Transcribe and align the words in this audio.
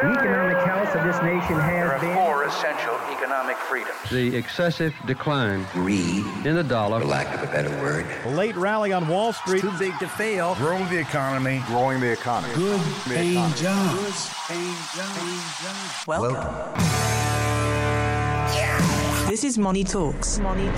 The 0.00 0.16
economic 0.18 0.56
health 0.58 0.94
of 0.94 1.04
this 1.04 1.20
nation 1.22 1.56
has 1.60 1.70
There 1.70 1.90
has 1.90 2.02
are 2.02 2.06
been. 2.06 2.14
four 2.14 2.44
essential 2.44 2.94
economic 3.10 3.56
freedoms. 3.56 3.96
The 4.10 4.36
excessive 4.36 4.94
decline 5.06 5.66
greed, 5.72 6.24
in 6.44 6.54
the 6.54 6.62
dollar 6.62 7.00
for 7.00 7.06
lack 7.06 7.34
of 7.34 7.42
a 7.48 7.52
better 7.52 7.70
word. 7.82 8.06
A 8.24 8.30
late 8.30 8.56
rally 8.56 8.92
on 8.92 9.08
Wall 9.08 9.32
Street. 9.32 9.60
Too 9.60 9.72
big 9.78 9.98
to 9.98 10.08
fail. 10.08 10.54
Grow 10.56 10.78
the 10.86 10.98
economy. 10.98 11.62
Growing 11.66 12.00
the 12.00 12.12
economy. 12.12 12.54
Good 12.54 12.80
paying 13.06 13.52
jobs. 13.54 14.30
Welcome. 16.06 16.74
This 19.28 19.44
is 19.44 19.58
Money 19.58 19.84
Talks. 19.84 20.38
Money 20.38 20.70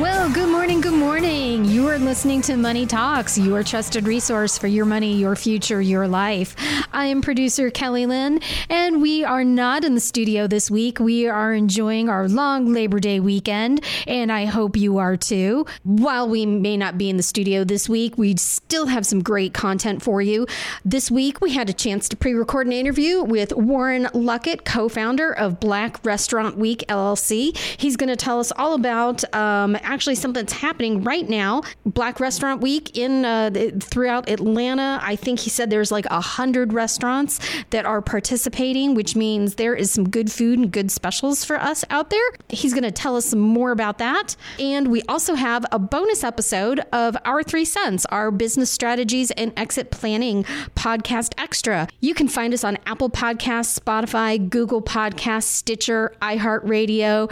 Well, 0.00 0.28
good 0.28 0.48
morning, 0.48 0.80
good 0.80 0.94
morning. 0.94 1.64
You 1.64 1.86
are 1.86 2.00
listening 2.00 2.42
to 2.42 2.56
Money 2.56 2.84
Talks, 2.84 3.38
your 3.38 3.62
trusted 3.62 4.08
resource 4.08 4.58
for 4.58 4.66
your 4.66 4.86
money, 4.86 5.14
your 5.14 5.36
future, 5.36 5.80
your 5.80 6.08
life. 6.08 6.56
I 6.92 7.06
am 7.06 7.22
producer 7.22 7.70
Kelly 7.70 8.04
Lynn, 8.04 8.40
and 8.68 9.00
we 9.00 9.22
are 9.22 9.44
not 9.44 9.84
in 9.84 9.94
the 9.94 10.00
studio 10.00 10.48
this 10.48 10.68
week. 10.68 10.98
We 10.98 11.28
are 11.28 11.54
enjoying 11.54 12.08
our 12.08 12.28
long 12.28 12.72
Labor 12.72 12.98
Day 12.98 13.20
weekend, 13.20 13.84
and 14.08 14.32
I 14.32 14.46
hope 14.46 14.76
you 14.76 14.98
are 14.98 15.16
too. 15.16 15.64
While 15.84 16.28
we 16.28 16.44
may 16.44 16.76
not 16.76 16.98
be 16.98 17.08
in 17.08 17.16
the 17.16 17.22
studio 17.22 17.62
this 17.62 17.88
week, 17.88 18.18
we 18.18 18.34
still 18.36 18.86
have 18.86 19.06
some 19.06 19.22
great 19.22 19.54
content 19.54 20.02
for 20.02 20.20
you. 20.20 20.48
This 20.84 21.08
week, 21.08 21.40
we 21.40 21.52
had 21.52 21.70
a 21.70 21.72
chance 21.72 22.08
to 22.08 22.16
pre 22.16 22.34
record 22.34 22.66
an 22.66 22.72
interview 22.72 23.22
with 23.22 23.52
Warren 23.52 24.06
Luckett, 24.06 24.64
co 24.64 24.88
founder 24.88 25.30
of 25.30 25.60
Black 25.60 26.04
Restaurant 26.04 26.56
Week 26.56 26.84
LLC. 26.88 27.56
He's 27.56 27.96
going 27.96 28.10
to 28.10 28.16
tell 28.16 28.40
us 28.40 28.50
all 28.56 28.74
about 28.74 29.22
um, 29.32 29.76
actually 29.84 30.14
something 30.14 30.42
that's 30.44 30.52
happening 30.52 31.02
right 31.02 31.28
now. 31.28 31.62
Black 31.86 32.20
Restaurant 32.20 32.60
Week 32.60 32.96
in 32.96 33.24
uh, 33.24 33.50
throughout 33.80 34.28
Atlanta. 34.28 34.98
I 35.02 35.16
think 35.16 35.40
he 35.40 35.50
said 35.50 35.70
there's 35.70 35.92
like 35.92 36.06
a 36.06 36.20
hundred 36.20 36.72
restaurants 36.72 37.40
that 37.70 37.86
are 37.86 38.02
participating, 38.02 38.94
which 38.94 39.14
means 39.16 39.54
there 39.56 39.74
is 39.74 39.90
some 39.90 40.08
good 40.08 40.30
food 40.30 40.58
and 40.58 40.72
good 40.72 40.90
specials 40.90 41.44
for 41.44 41.56
us 41.56 41.84
out 41.90 42.10
there. 42.10 42.28
He's 42.48 42.72
going 42.72 42.84
to 42.84 42.90
tell 42.90 43.16
us 43.16 43.26
some 43.26 43.40
more 43.40 43.70
about 43.70 43.98
that. 43.98 44.36
And 44.58 44.88
we 44.88 45.02
also 45.02 45.34
have 45.34 45.64
a 45.70 45.78
bonus 45.78 46.24
episode 46.24 46.80
of 46.92 47.16
Our 47.24 47.42
Three 47.42 47.64
Cents, 47.64 48.06
our 48.06 48.30
business 48.30 48.70
strategies 48.70 49.30
and 49.32 49.52
exit 49.56 49.90
planning 49.90 50.44
podcast 50.74 51.34
extra. 51.38 51.88
You 52.00 52.14
can 52.14 52.28
find 52.28 52.52
us 52.54 52.64
on 52.64 52.78
Apple 52.86 53.10
Podcasts, 53.10 53.78
Spotify, 53.78 54.48
Google 54.48 54.82
Podcasts, 54.82 55.44
Stitcher, 55.44 56.14
iHeartRadio 56.20 57.30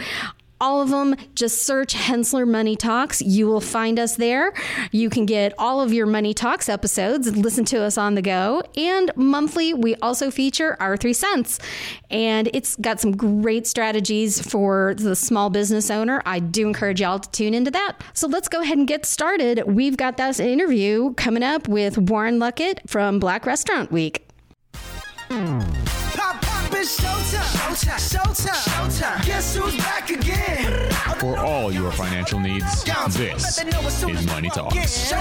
all 0.63 0.81
of 0.81 0.89
them. 0.89 1.15
Just 1.35 1.63
search 1.63 1.93
Henssler 1.93 2.47
Money 2.47 2.77
Talks. 2.77 3.21
You 3.21 3.47
will 3.47 3.59
find 3.59 3.99
us 3.99 4.15
there. 4.15 4.53
You 4.91 5.09
can 5.09 5.25
get 5.25 5.53
all 5.57 5.81
of 5.81 5.91
your 5.91 6.05
Money 6.05 6.33
Talks 6.33 6.69
episodes 6.69 7.35
listen 7.35 7.65
to 7.65 7.81
us 7.81 7.97
on 7.97 8.15
the 8.15 8.21
go. 8.21 8.63
And 8.77 9.11
monthly, 9.17 9.73
we 9.73 9.95
also 9.95 10.31
feature 10.31 10.77
our 10.79 10.95
three 10.95 11.11
cents. 11.11 11.59
And 12.09 12.49
it's 12.53 12.77
got 12.77 13.01
some 13.01 13.11
great 13.11 13.67
strategies 13.67 14.41
for 14.41 14.95
the 14.95 15.17
small 15.17 15.49
business 15.49 15.91
owner. 15.91 16.21
I 16.25 16.39
do 16.39 16.65
encourage 16.65 17.01
y'all 17.01 17.19
to 17.19 17.29
tune 17.31 17.53
into 17.53 17.71
that. 17.71 18.01
So 18.13 18.29
let's 18.29 18.47
go 18.47 18.61
ahead 18.61 18.77
and 18.77 18.87
get 18.87 19.05
started. 19.05 19.63
We've 19.67 19.97
got 19.97 20.15
that 20.15 20.39
interview 20.39 21.13
coming 21.15 21.43
up 21.43 21.67
with 21.67 21.97
Warren 21.97 22.39
Luckett 22.39 22.89
from 22.89 23.19
Black 23.19 23.45
Restaurant 23.45 23.91
Week. 23.91 24.25
It's 26.83 26.99
showtime. 26.99 27.97
Showtime. 27.97 28.51
Showtime. 28.51 29.25
Guess 29.25 29.55
who's 29.55 29.75
back 29.77 30.09
again? 30.09 30.91
For 31.17 31.37
all 31.37 31.71
your 31.71 31.91
financial 31.91 32.39
needs, 32.41 32.83
this 32.83 34.03
is 34.03 34.25
Money 34.27 34.49
Talks. 34.49 35.13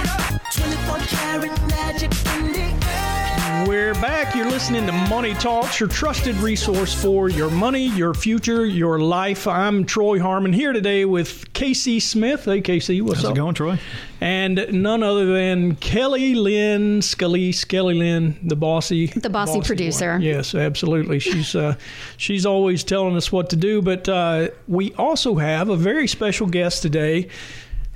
24 3.33 3.45
karat 3.45 3.63
magic 3.63 3.63
in 3.63 3.63
the 3.63 3.63
air. 3.63 3.67
We're 3.67 3.95
back. 3.95 4.35
You're 4.35 4.51
listening 4.51 4.87
to 4.87 4.93
Money 4.93 5.35
Talks, 5.35 5.81
your 5.81 5.89
trusted 5.89 6.37
resource 6.37 6.95
for 6.95 7.29
your 7.29 7.51
money, 7.51 7.87
your 7.89 8.15
future, 8.15 8.67
your 8.67 8.99
life. 9.01 9.47
I'm 9.47 9.85
Troy 9.85 10.21
Harmon 10.21 10.53
here 10.53 10.73
today 10.73 11.05
with 11.05 11.53
Casey 11.53 12.01
Smith. 12.01 12.45
Hey, 12.45 12.61
Casey, 12.61 13.01
what's 13.01 13.17
How's 13.21 13.27
up? 13.27 13.33
it 13.33 13.37
going, 13.37 13.55
Troy? 13.55 13.79
And 14.21 14.67
none 14.71 15.03
other 15.03 15.27
than 15.33 15.75
Kelly 15.77 16.35
Lynn 16.35 17.03
Scully, 17.03 17.53
Kelly 17.53 17.95
Lynn, 17.95 18.39
the 18.43 18.55
bossy, 18.57 19.07
The 19.09 19.31
bossy 19.31 19.61
producer. 19.61 20.13
one. 20.13 20.23
Yes, 20.23 20.55
absolutely. 20.55 21.19
She's 21.19 21.55
uh, 21.57 21.75
she's 22.17 22.47
always 22.47 22.85
telling 22.85 23.17
us 23.17 23.33
what 23.33 23.51
to 23.51 23.57
do. 23.57 23.83
But 23.83 24.09
uh, 24.09 24.49
we 24.69 24.93
also 24.95 25.37
have 25.37 25.69
a 25.69 25.77
very 25.77 26.07
special 26.07 26.47
guest 26.47 26.83
today, 26.83 27.29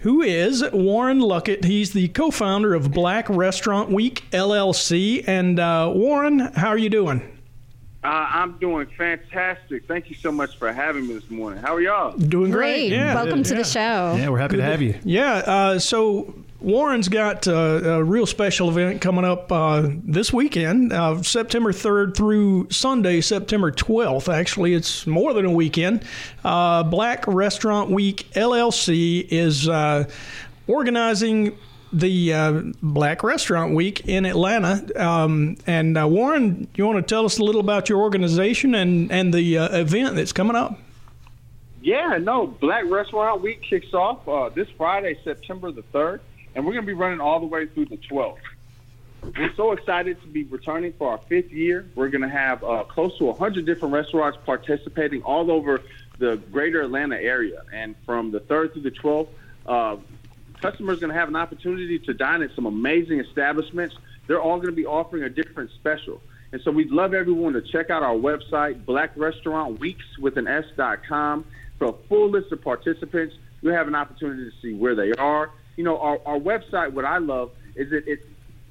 who 0.06 0.22
is 0.22 0.64
Warren 0.72 1.18
Luckett. 1.18 1.64
He's 1.64 1.92
the 1.92 2.06
co-founder 2.06 2.74
of 2.74 2.92
Black 2.92 3.28
Restaurant 3.28 3.90
Week 3.90 4.22
LLC. 4.30 5.26
And 5.26 5.58
uh, 5.58 5.90
Warren, 5.92 6.38
how 6.38 6.68
are 6.68 6.78
you 6.78 6.88
doing? 6.88 7.20
Uh, 8.04 8.06
I'm 8.06 8.56
doing 8.58 8.86
fantastic. 8.96 9.88
Thank 9.88 10.08
you 10.08 10.14
so 10.14 10.30
much 10.30 10.58
for 10.58 10.72
having 10.72 11.08
me 11.08 11.14
this 11.14 11.28
morning. 11.28 11.60
How 11.60 11.74
are 11.74 11.80
y'all? 11.80 12.16
Doing 12.16 12.52
great. 12.52 12.90
Great. 12.90 13.14
Welcome 13.14 13.42
to 13.42 13.56
the 13.56 13.64
show. 13.64 14.14
Yeah, 14.16 14.28
we're 14.28 14.38
happy 14.38 14.58
to 14.58 14.62
have 14.62 14.80
you. 14.80 14.96
Yeah. 15.02 15.38
Uh, 15.38 15.78
so 15.80 16.32
Warren's 16.60 17.08
got 17.08 17.46
uh, 17.46 17.80
a 17.84 18.04
real 18.04 18.24
special 18.24 18.70
event 18.70 19.02
coming 19.02 19.24
up 19.24 19.52
uh, 19.52 19.88
this 20.04 20.32
weekend, 20.32 20.92
uh, 20.92 21.22
September 21.22 21.70
3rd 21.70 22.16
through 22.16 22.70
Sunday, 22.70 23.20
September 23.20 23.70
12th. 23.70 24.32
Actually, 24.32 24.72
it's 24.72 25.06
more 25.06 25.34
than 25.34 25.44
a 25.44 25.50
weekend. 25.50 26.04
Uh, 26.44 26.82
Black 26.82 27.26
Restaurant 27.26 27.90
Week 27.90 28.26
LLC 28.32 29.26
is 29.28 29.68
uh, 29.68 30.08
organizing 30.66 31.58
the 31.92 32.32
uh, 32.32 32.62
Black 32.82 33.22
Restaurant 33.22 33.74
Week 33.74 34.06
in 34.06 34.24
Atlanta. 34.24 34.82
Um, 35.00 35.58
and 35.66 35.94
Warren, 36.10 36.68
you 36.74 36.86
want 36.86 36.96
to 36.96 37.02
tell 37.02 37.26
us 37.26 37.38
a 37.38 37.44
little 37.44 37.60
about 37.60 37.90
your 37.90 38.00
organization 38.00 38.74
and, 38.74 39.12
and 39.12 39.32
the 39.32 39.56
event 39.56 40.16
that's 40.16 40.32
coming 40.32 40.56
up? 40.56 40.78
Yeah, 41.82 42.18
no. 42.20 42.46
Black 42.46 42.84
Restaurant 42.86 43.42
Week 43.42 43.60
kicks 43.62 43.92
off 43.92 44.54
this 44.54 44.68
Friday, 44.76 45.18
September 45.22 45.70
the 45.70 45.82
3rd, 45.94 46.20
and 46.56 46.64
we're 46.64 46.72
going 46.72 46.84
to 46.84 46.86
be 46.86 46.94
running 46.94 47.20
all 47.20 47.38
the 47.38 47.46
way 47.46 47.66
through 47.66 47.84
the 47.84 47.98
12th. 47.98 48.38
We're 49.36 49.52
so 49.56 49.72
excited 49.72 50.20
to 50.22 50.26
be 50.26 50.44
returning 50.44 50.94
for 50.94 51.10
our 51.10 51.18
fifth 51.18 51.52
year. 51.52 51.86
We're 51.94 52.08
going 52.08 52.22
to 52.22 52.28
have 52.28 52.64
uh, 52.64 52.84
close 52.84 53.16
to 53.18 53.24
100 53.26 53.66
different 53.66 53.92
restaurants 53.92 54.38
participating 54.46 55.22
all 55.22 55.50
over 55.50 55.82
the 56.18 56.36
greater 56.50 56.80
Atlanta 56.80 57.16
area. 57.16 57.62
And 57.72 57.94
from 58.06 58.30
the 58.30 58.40
3rd 58.40 58.72
through 58.72 58.82
the 58.82 58.90
12th, 58.90 59.28
uh, 59.66 59.96
customers 60.62 60.96
are 60.98 61.00
going 61.02 61.12
to 61.12 61.18
have 61.18 61.28
an 61.28 61.36
opportunity 61.36 61.98
to 61.98 62.14
dine 62.14 62.42
at 62.42 62.54
some 62.54 62.64
amazing 62.64 63.20
establishments. 63.20 63.94
They're 64.26 64.40
all 64.40 64.56
going 64.56 64.70
to 64.70 64.76
be 64.76 64.86
offering 64.86 65.24
a 65.24 65.28
different 65.28 65.70
special. 65.72 66.22
And 66.52 66.62
so 66.62 66.70
we'd 66.70 66.90
love 66.90 67.12
everyone 67.12 67.52
to 67.52 67.60
check 67.60 67.90
out 67.90 68.02
our 68.02 68.14
website, 68.14 68.86
Black 68.86 69.12
Restaurant 69.16 69.78
Weeks 69.78 70.04
with 70.18 70.38
an 70.38 70.46
S.com, 70.46 71.44
for 71.78 71.88
a 71.88 71.92
full 72.08 72.30
list 72.30 72.50
of 72.52 72.62
participants. 72.62 73.36
You'll 73.60 73.74
have 73.74 73.88
an 73.88 73.94
opportunity 73.94 74.50
to 74.50 74.56
see 74.62 74.72
where 74.72 74.94
they 74.94 75.12
are. 75.12 75.50
You 75.76 75.84
know, 75.84 75.98
our, 75.98 76.18
our 76.26 76.38
website, 76.38 76.92
what 76.92 77.04
I 77.04 77.18
love 77.18 77.50
is 77.74 77.90
that 77.90 78.06
it 78.08 78.20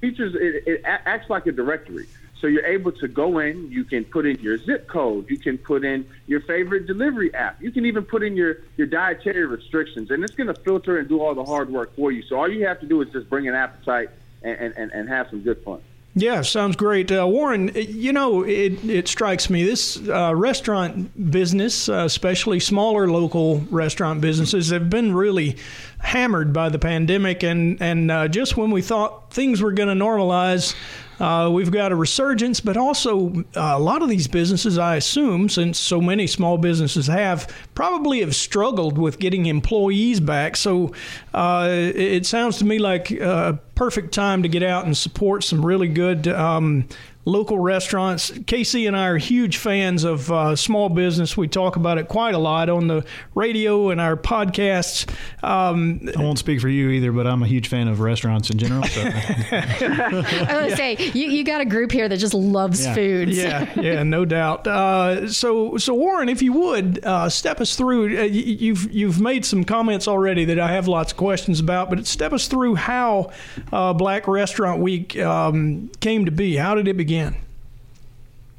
features, 0.02 0.36
it, 0.36 0.64
it 0.68 0.82
acts 0.84 1.30
like 1.30 1.48
a 1.48 1.52
directory. 1.52 2.08
So 2.42 2.48
you're 2.48 2.66
able 2.66 2.92
to 2.92 3.08
go 3.08 3.40
in, 3.40 3.72
you 3.72 3.86
can 3.86 4.04
put 4.04 4.26
in 4.26 4.38
your 4.40 4.58
zip 4.58 4.88
code, 4.88 5.30
you 5.30 5.38
can 5.38 5.58
put 5.58 5.86
in 5.86 6.06
your 6.28 6.42
favorite 6.42 6.86
delivery 6.86 7.34
app, 7.34 7.62
you 7.62 7.72
can 7.72 7.86
even 7.86 8.04
put 8.04 8.24
in 8.24 8.36
your, 8.36 8.58
your 8.78 8.88
dietary 8.88 9.46
restrictions, 9.46 10.12
and 10.12 10.24
it's 10.24 10.36
going 10.36 10.54
to 10.54 10.62
filter 10.62 11.00
and 11.00 11.08
do 11.08 11.22
all 11.22 11.34
the 11.34 11.46
hard 11.46 11.70
work 11.70 11.96
for 11.96 12.12
you. 12.12 12.22
So 12.24 12.38
all 12.38 12.52
you 12.52 12.68
have 12.68 12.80
to 12.82 12.86
do 12.86 13.02
is 13.02 13.10
just 13.12 13.30
bring 13.30 13.48
an 13.48 13.56
appetite 13.56 14.10
and, 14.44 14.74
and, 14.78 14.92
and 14.92 15.10
have 15.10 15.28
some 15.30 15.42
good 15.42 15.64
fun. 15.64 15.82
Yeah, 16.18 16.44
sounds 16.44 16.78
great. 16.78 17.12
Uh, 17.12 17.28
Warren, 17.28 17.72
you 17.76 18.14
know, 18.14 18.44
it, 18.44 18.81
it 18.90 19.09
strikes 19.09 19.50
me 19.50 19.66
this 19.66 20.00
uh, 20.08 20.34
restaurant 20.34 21.30
business, 21.30 21.90
uh, 21.90 22.03
especially 22.06 22.62
smaller 22.62 23.09
local 23.09 23.59
restaurant 23.70 24.22
businesses, 24.22 24.70
have 24.70 24.90
been 24.90 25.14
really 25.14 25.58
hammered 26.00 26.53
by 26.53 26.70
the 26.70 26.80
pandemic. 26.80 27.44
And, 27.44 27.81
and 27.81 28.09
uh, 28.09 28.29
just 28.29 28.56
when 28.56 28.72
we 28.72 28.82
thought 28.82 29.34
things 29.34 29.62
were 29.62 29.73
going 29.73 29.90
to 29.90 30.06
normalize, 30.06 30.73
uh, 31.20 31.50
we've 31.50 31.72
got 31.72 31.91
a 31.91 31.96
resurgence, 31.96 32.59
but 32.59 32.76
also 32.76 33.34
uh, 33.56 33.73
a 33.76 33.79
lot 33.79 34.02
of 34.02 34.09
these 34.09 34.28
businesses, 34.28 34.78
I 34.78 34.97
assume, 34.97 35.47
since 35.50 35.78
so 35.78 36.02
many 36.02 36.28
small 36.28 36.58
businesses 36.58 37.08
have, 37.08 37.53
probably 37.73 38.20
have 38.20 38.35
struggled 38.35 38.97
with 38.97 39.20
getting 39.20 39.46
employees 39.46 40.20
back. 40.20 40.58
So 40.58 40.94
uh, 41.35 41.67
it, 41.70 41.97
it 41.97 42.26
sounds 42.26 42.58
to 42.59 42.66
me 42.66 42.79
like 42.79 43.11
a 43.11 43.59
perfect 43.76 44.14
time 44.14 44.43
to 44.43 44.49
get 44.49 44.64
out 44.64 44.85
and 44.85 44.96
support 44.96 45.43
some 45.43 45.66
really 45.66 45.90
good 45.90 46.29
um, 46.29 46.87
local 47.26 47.58
restaurants. 47.59 48.32
Casey 48.46 48.85
and 48.85 48.96
I 48.96 49.08
are 49.08 49.17
huge 49.17 49.58
fans 49.58 50.03
of 50.03 50.32
uh, 50.32 50.55
small 50.55 50.90
business. 50.90 51.35
We 51.35 51.47
talk 51.47 51.76
about 51.76 51.97
it 51.97 52.08
quite 52.08 52.35
a 52.35 52.37
lot 52.37 52.70
on 52.70 52.87
the 52.87 53.03
radio 53.34 53.90
and 53.90 53.99
our 53.99 54.16
podcasts. 54.16 55.09
Um, 55.43 56.08
I 56.16 56.22
won't 56.22 56.37
speak 56.37 56.61
for 56.61 56.70
you 56.70 56.90
either, 56.91 57.11
but 57.11 57.26
I'm 57.26 57.41
a 57.41 57.47
huge 57.47 57.67
fan 57.67 57.88
of 57.88 57.99
restaurants 57.99 58.52
in 58.52 58.59
general. 58.59 58.84
So. 58.84 59.02
I 59.03 60.61
was 60.66 60.76
say 60.76 60.97
you, 61.14 61.28
you 61.28 61.43
got 61.43 61.61
a 61.61 61.66
group 61.66 61.91
here 61.91 62.08
that 62.08 62.17
just 62.17 62.35
loves 62.35 62.85
yeah. 62.85 62.93
food. 62.93 63.29
Yeah, 63.29 63.79
yeah, 63.79 64.03
no 64.03 64.23
doubt. 64.23 64.67
Uh, 64.67 65.28
so, 65.28 65.78
so 65.78 65.93
Warren, 65.96 66.29
if 66.29 66.41
you 66.41 66.53
would 66.53 67.03
uh, 67.03 67.29
step 67.29 67.59
us 67.59 67.76
through, 67.76 68.20
uh, 68.20 68.23
you've 68.23 68.91
you've 68.91 69.20
made 69.20 69.46
some 69.46 69.64
comments 69.64 70.08
already 70.08 70.46
that 70.46 70.59
I 70.59 70.72
have 70.72 70.88
lots 70.88 71.11
of 71.11 71.17
questions 71.26 71.60
about, 71.60 71.90
but 71.90 72.06
step 72.06 72.34
us 72.34 72.48
through 72.48 72.76
how 72.76 73.32
uh, 73.74 73.94
Black 73.94 74.28
Restaurant 74.28 74.80
Week 74.80 75.18
um, 75.18 75.90
came 76.00 76.26
to 76.26 76.32
be. 76.32 76.56
How 76.56 76.76
did 76.76 76.88
it 76.88 76.98
begin? 76.98 77.36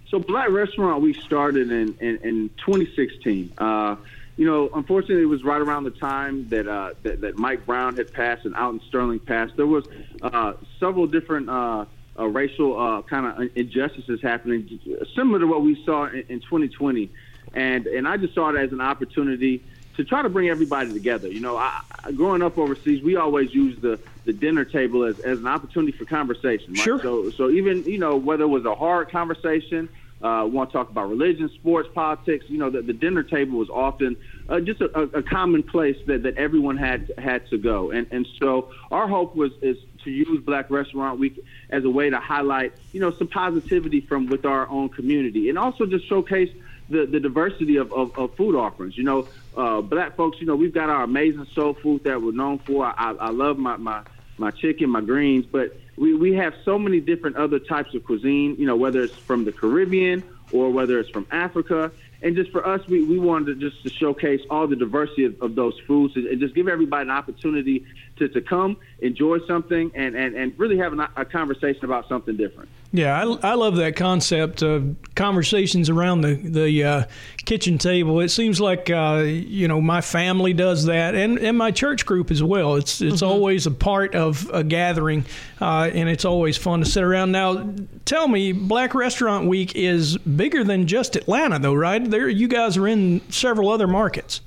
So, 0.09 0.19
Black 0.19 0.51
Restaurant 0.51 1.01
Week 1.01 1.17
started 1.23 1.71
in 1.71 1.97
in, 2.01 2.17
in 2.25 2.51
2016 2.59 3.53
uh, 3.59 3.97
you 4.37 4.45
know, 4.45 4.69
unfortunately, 4.75 5.23
it 5.23 5.29
was 5.29 5.43
right 5.45 5.61
around 5.61 5.85
the 5.85 5.91
time 5.93 6.49
that 6.51 6.69
uh, 6.69 6.93
that, 7.03 7.23
that 7.23 7.39
Mike 7.39 7.65
Brown 7.65 7.97
had 7.97 8.13
passed 8.13 8.45
and 8.45 8.55
Alton 8.55 8.81
Sterling 8.89 9.19
passed. 9.21 9.57
There 9.57 9.67
was 9.67 9.87
uh, 10.21 10.53
several 10.79 11.07
different 11.07 11.49
uh, 11.49 11.87
uh, 12.19 12.27
racial 12.27 12.79
uh, 12.79 13.03
kind 13.03 13.27
of 13.27 13.57
injustices 13.57 14.21
happening, 14.21 14.79
similar 15.15 15.39
to 15.39 15.47
what 15.47 15.63
we 15.63 15.83
saw 15.85 16.07
in, 16.07 16.25
in 16.29 16.41
2020, 16.41 17.11
and 17.55 17.87
and 17.87 18.07
I 18.07 18.19
just 18.19 18.35
saw 18.35 18.51
it 18.51 18.59
as 18.59 18.73
an 18.73 18.81
opportunity 18.83 19.63
to 19.97 20.05
try 20.05 20.23
to 20.23 20.29
bring 20.29 20.49
everybody 20.49 20.93
together. 20.93 21.29
You 21.29 21.41
know, 21.41 21.57
I, 21.57 21.83
growing 22.15 22.43
up 22.43 22.59
overseas, 22.59 23.03
we 23.03 23.17
always 23.17 23.55
use 23.55 23.79
the 23.81 23.99
the 24.25 24.33
dinner 24.33 24.65
table 24.65 25.05
as, 25.05 25.19
as 25.21 25.39
an 25.39 25.47
opportunity 25.47 25.97
for 25.97 26.05
conversation. 26.05 26.73
Right? 26.75 26.83
Sure. 26.83 27.01
So 27.01 27.31
so 27.31 27.51
even 27.51 27.85
you 27.85 27.99
know 27.99 28.17
whether 28.17 28.45
it 28.45 28.49
was 28.49 28.65
a 28.65 28.75
hard 28.75 29.11
conversation 29.11 29.89
uh, 30.23 30.49
want 30.51 30.71
to 30.71 30.73
talk 30.73 30.91
about 30.91 31.11
religion, 31.11 31.51
sports, 31.51 31.89
politics. 31.95 32.47
You 32.49 32.59
know, 32.59 32.71
the, 32.71 32.83
the 32.83 32.93
dinner 32.93 33.23
table 33.23 33.59
was 33.59 33.69
often 33.69 34.17
uh, 34.49 34.61
just 34.61 34.81
a, 34.81 35.01
a 35.01 35.23
common 35.23 35.63
place 35.63 35.97
that, 36.07 36.23
that 36.23 36.37
everyone 36.37 36.77
had 36.77 37.13
had 37.19 37.49
to 37.51 37.59
go. 37.59 37.91
And 37.91 38.07
and 38.11 38.27
so 38.39 38.71
our 38.91 39.07
hope 39.07 39.37
was 39.37 39.53
is 39.61 39.77
to 40.05 40.11
use 40.11 40.43
Black 40.43 40.71
Restaurant 40.71 41.19
Week 41.19 41.45
as 41.71 41.85
a 41.85 41.91
way 41.91 42.09
to 42.09 42.19
highlight 42.19 42.73
you 42.93 43.01
know 43.01 43.11
some 43.13 43.29
positivity 43.29 44.01
from 44.01 44.27
with 44.27 44.47
our 44.47 44.69
own 44.69 44.89
community, 44.89 45.51
and 45.51 45.59
also 45.59 45.85
just 45.85 46.09
showcase 46.09 46.51
the, 46.89 47.07
the 47.07 47.21
diversity 47.21 47.77
of, 47.77 47.93
of, 47.93 48.17
of 48.19 48.35
food 48.37 48.55
offerings. 48.55 48.97
You 48.97 49.05
know, 49.05 49.29
uh, 49.57 49.81
black 49.81 50.17
folks. 50.17 50.39
You 50.41 50.47
know, 50.47 50.57
we've 50.57 50.75
got 50.75 50.91
our 50.91 51.03
amazing 51.03 51.47
soul 51.55 51.75
food 51.75 52.05
that 52.05 52.21
we're 52.21 52.33
known 52.33 52.59
for. 52.61 52.87
I, 52.87 53.13
I 53.13 53.31
love 53.31 53.59
my 53.59 53.77
my 53.77 54.03
my 54.39 54.51
chicken, 54.51 54.91
my 54.91 55.01
greens, 55.01 55.47
but 55.47 55.77
we, 55.97 56.15
we 56.15 56.35
have 56.35 56.55
so 56.65 56.79
many 56.79 57.01
different 57.01 57.37
other 57.37 57.59
types 57.59 57.95
of 57.95 58.05
cuisine, 58.05 58.57
you 58.59 58.67
know, 58.67 58.77
whether 58.77 59.03
it's 59.03 59.17
from 59.17 59.45
the 59.45 59.53
Caribbean 59.53 60.23
or 60.53 60.71
whether 60.71 60.99
it's 60.99 61.11
from 61.11 61.27
Africa. 61.31 61.91
And 62.23 62.35
just 62.35 62.51
for 62.51 62.67
us, 62.67 62.87
we, 62.87 63.03
we 63.03 63.19
wanted 63.19 63.61
to 63.61 63.71
just 63.71 63.83
to 63.83 63.91
showcase 63.91 64.41
all 64.49 64.67
the 64.67 64.77
diversity 64.77 65.25
of, 65.25 65.41
of 65.43 65.55
those 65.55 65.79
foods 65.87 66.17
and, 66.17 66.27
and 66.27 66.41
just 66.41 66.55
give 66.55 66.69
everybody 66.69 67.03
an 67.03 67.11
opportunity 67.11 67.85
to, 68.17 68.29
to 68.29 68.41
come, 68.41 68.77
enjoy 69.01 69.39
something, 69.47 69.91
and, 69.95 70.17
and, 70.17 70.35
and 70.35 70.59
really 70.59 70.79
have 70.79 70.99
a, 70.99 71.11
a 71.17 71.25
conversation 71.25 71.85
about 71.85 72.09
something 72.09 72.37
different. 72.37 72.69
Yeah, 72.97 73.23
I, 73.43 73.51
I 73.51 73.55
love 73.57 73.77
that 73.77 73.95
concept 73.95 74.63
of 74.63 74.97
conversations 75.15 75.91
around 75.91 76.23
the 76.23 76.35
the 76.35 76.85
uh, 76.85 77.05
kitchen 77.45 77.77
table. 77.77 78.21
It 78.21 78.31
seems 78.31 78.59
like 78.59 78.89
uh, 78.89 79.23
you 79.27 79.69
know 79.69 79.83
my 79.83 80.01
family 80.01 80.55
does 80.55 80.87
that, 80.87 81.15
and, 81.15 81.39
and 81.39 81.59
my 81.59 81.73
church 81.73 82.07
group 82.07 82.31
as 82.31 82.43
well. 82.43 82.77
It's 82.77 83.03
it's 83.03 83.17
mm-hmm. 83.17 83.27
always 83.27 83.67
a 83.67 83.71
part 83.71 84.15
of 84.15 84.49
a 84.51 84.65
gathering, 84.65 85.27
uh, 85.61 85.91
and 85.93 86.09
it's 86.09 86.25
always 86.25 86.57
fun 86.57 86.81
to 86.81 86.87
sit 86.87 87.03
around. 87.03 87.33
Now, 87.33 87.69
tell 88.07 88.29
me, 88.29 88.53
Black 88.53 88.95
Restaurant 88.95 89.47
Week 89.47 89.77
is 89.77 90.17
bigger 90.17 90.65
than 90.65 90.87
just 90.87 91.17
Atlanta, 91.17 91.59
though, 91.59 91.75
right? 91.75 92.03
There, 92.03 92.31
you 92.31 92.49
guys 92.49 92.79
are 92.79 92.89
in 92.89 93.21
several 93.31 93.69
other 93.69 93.87
markets. 93.87 94.41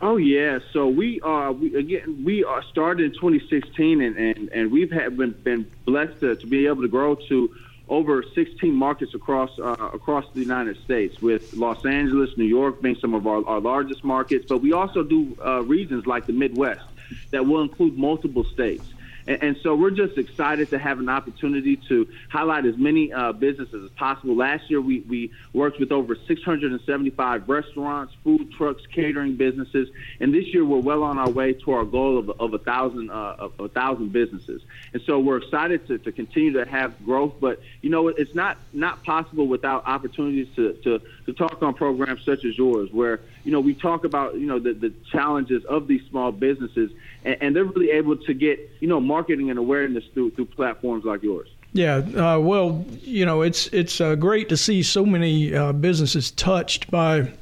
Oh 0.00 0.16
yeah, 0.16 0.60
so 0.72 0.86
we 0.86 1.20
are 1.22 1.50
we, 1.50 1.74
again 1.74 2.22
we 2.24 2.44
are 2.44 2.62
started 2.70 3.06
in 3.06 3.12
2016 3.14 4.00
and, 4.00 4.16
and, 4.16 4.48
and 4.50 4.70
we've 4.70 4.92
had 4.92 5.16
been, 5.16 5.32
been 5.32 5.68
blessed 5.86 6.20
to, 6.20 6.36
to 6.36 6.46
be 6.46 6.66
able 6.66 6.82
to 6.82 6.88
grow 6.88 7.16
to 7.16 7.54
over 7.88 8.22
16 8.34 8.72
markets 8.72 9.14
across 9.14 9.50
uh, 9.58 9.90
across 9.92 10.24
the 10.32 10.40
United 10.40 10.82
States, 10.84 11.20
with 11.20 11.52
Los 11.54 11.84
Angeles, 11.84 12.30
New 12.36 12.44
York 12.44 12.80
being 12.80 12.96
some 12.96 13.14
of 13.14 13.26
our, 13.26 13.46
our 13.46 13.60
largest 13.60 14.04
markets. 14.04 14.46
But 14.48 14.58
we 14.58 14.72
also 14.72 15.02
do 15.02 15.36
uh, 15.44 15.62
regions 15.62 16.06
like 16.06 16.26
the 16.26 16.32
Midwest 16.32 16.84
that 17.30 17.46
will 17.46 17.60
include 17.60 17.98
multiple 17.98 18.44
states. 18.44 18.93
And, 19.26 19.42
and, 19.42 19.56
so 19.62 19.74
we're 19.74 19.90
just 19.90 20.18
excited 20.18 20.70
to 20.70 20.78
have 20.78 20.98
an 20.98 21.08
opportunity 21.08 21.76
to 21.88 22.06
highlight 22.28 22.66
as 22.66 22.76
many 22.76 23.12
uh, 23.12 23.32
businesses 23.32 23.84
as 23.84 23.90
possible. 23.92 24.36
Last 24.36 24.70
year, 24.70 24.80
we, 24.80 25.00
we 25.00 25.30
worked 25.52 25.80
with 25.80 25.92
over 25.92 26.14
675 26.14 27.48
restaurants, 27.48 28.14
food 28.22 28.52
trucks, 28.52 28.82
catering 28.92 29.36
businesses, 29.36 29.88
and 30.20 30.34
this 30.34 30.52
year 30.52 30.64
we're 30.64 30.80
well 30.80 31.02
on 31.02 31.18
our 31.18 31.30
way 31.30 31.54
to 31.54 31.72
our 31.72 31.84
goal 31.84 32.18
of, 32.18 32.30
of 32.40 32.54
a 32.54 32.58
thousand 32.58 33.10
uh, 33.10 33.36
of 33.38 33.58
a 33.58 33.68
thousand 33.68 34.12
businesses. 34.12 34.62
And 34.92 35.02
so 35.02 35.18
we're 35.18 35.38
excited 35.38 35.86
to, 35.88 35.98
to 35.98 36.12
continue 36.12 36.52
to 36.52 36.64
have 36.64 37.04
growth. 37.04 37.34
But 37.40 37.60
you 37.80 37.90
know, 37.90 38.08
it's 38.08 38.34
not 38.34 38.58
not 38.72 39.02
possible 39.04 39.46
without 39.46 39.86
opportunities 39.86 40.48
to, 40.56 40.74
to, 40.84 41.00
to 41.26 41.32
talk 41.32 41.62
on 41.62 41.74
programs 41.74 42.24
such 42.24 42.44
as 42.44 42.56
yours, 42.56 42.90
where 42.92 43.20
you 43.44 43.52
know 43.52 43.60
we 43.60 43.74
talk 43.74 44.04
about 44.04 44.34
you 44.34 44.46
know 44.46 44.58
the, 44.58 44.72
the 44.72 44.92
challenges 45.12 45.64
of 45.66 45.86
these 45.86 46.02
small 46.10 46.32
businesses, 46.32 46.90
and, 47.24 47.36
and 47.40 47.56
they're 47.56 47.64
really 47.64 47.90
able 47.90 48.16
to 48.16 48.34
get 48.34 48.58
you 48.80 48.88
know 48.88 49.00
marketing 49.00 49.50
and 49.50 49.58
awareness 49.58 50.04
through 50.14 50.30
through 50.32 50.46
platforms 50.46 51.04
like 51.04 51.22
yours. 51.22 51.48
Yeah, 51.74 51.96
uh, 51.96 52.38
well, 52.38 52.84
you 53.02 53.26
know, 53.26 53.42
it's 53.42 53.66
it's 53.68 54.00
uh, 54.00 54.14
great 54.14 54.48
to 54.50 54.56
see 54.56 54.82
so 54.84 55.04
many 55.04 55.52
uh, 55.52 55.72
businesses 55.72 56.30
touched 56.30 56.88
by, 56.88 57.32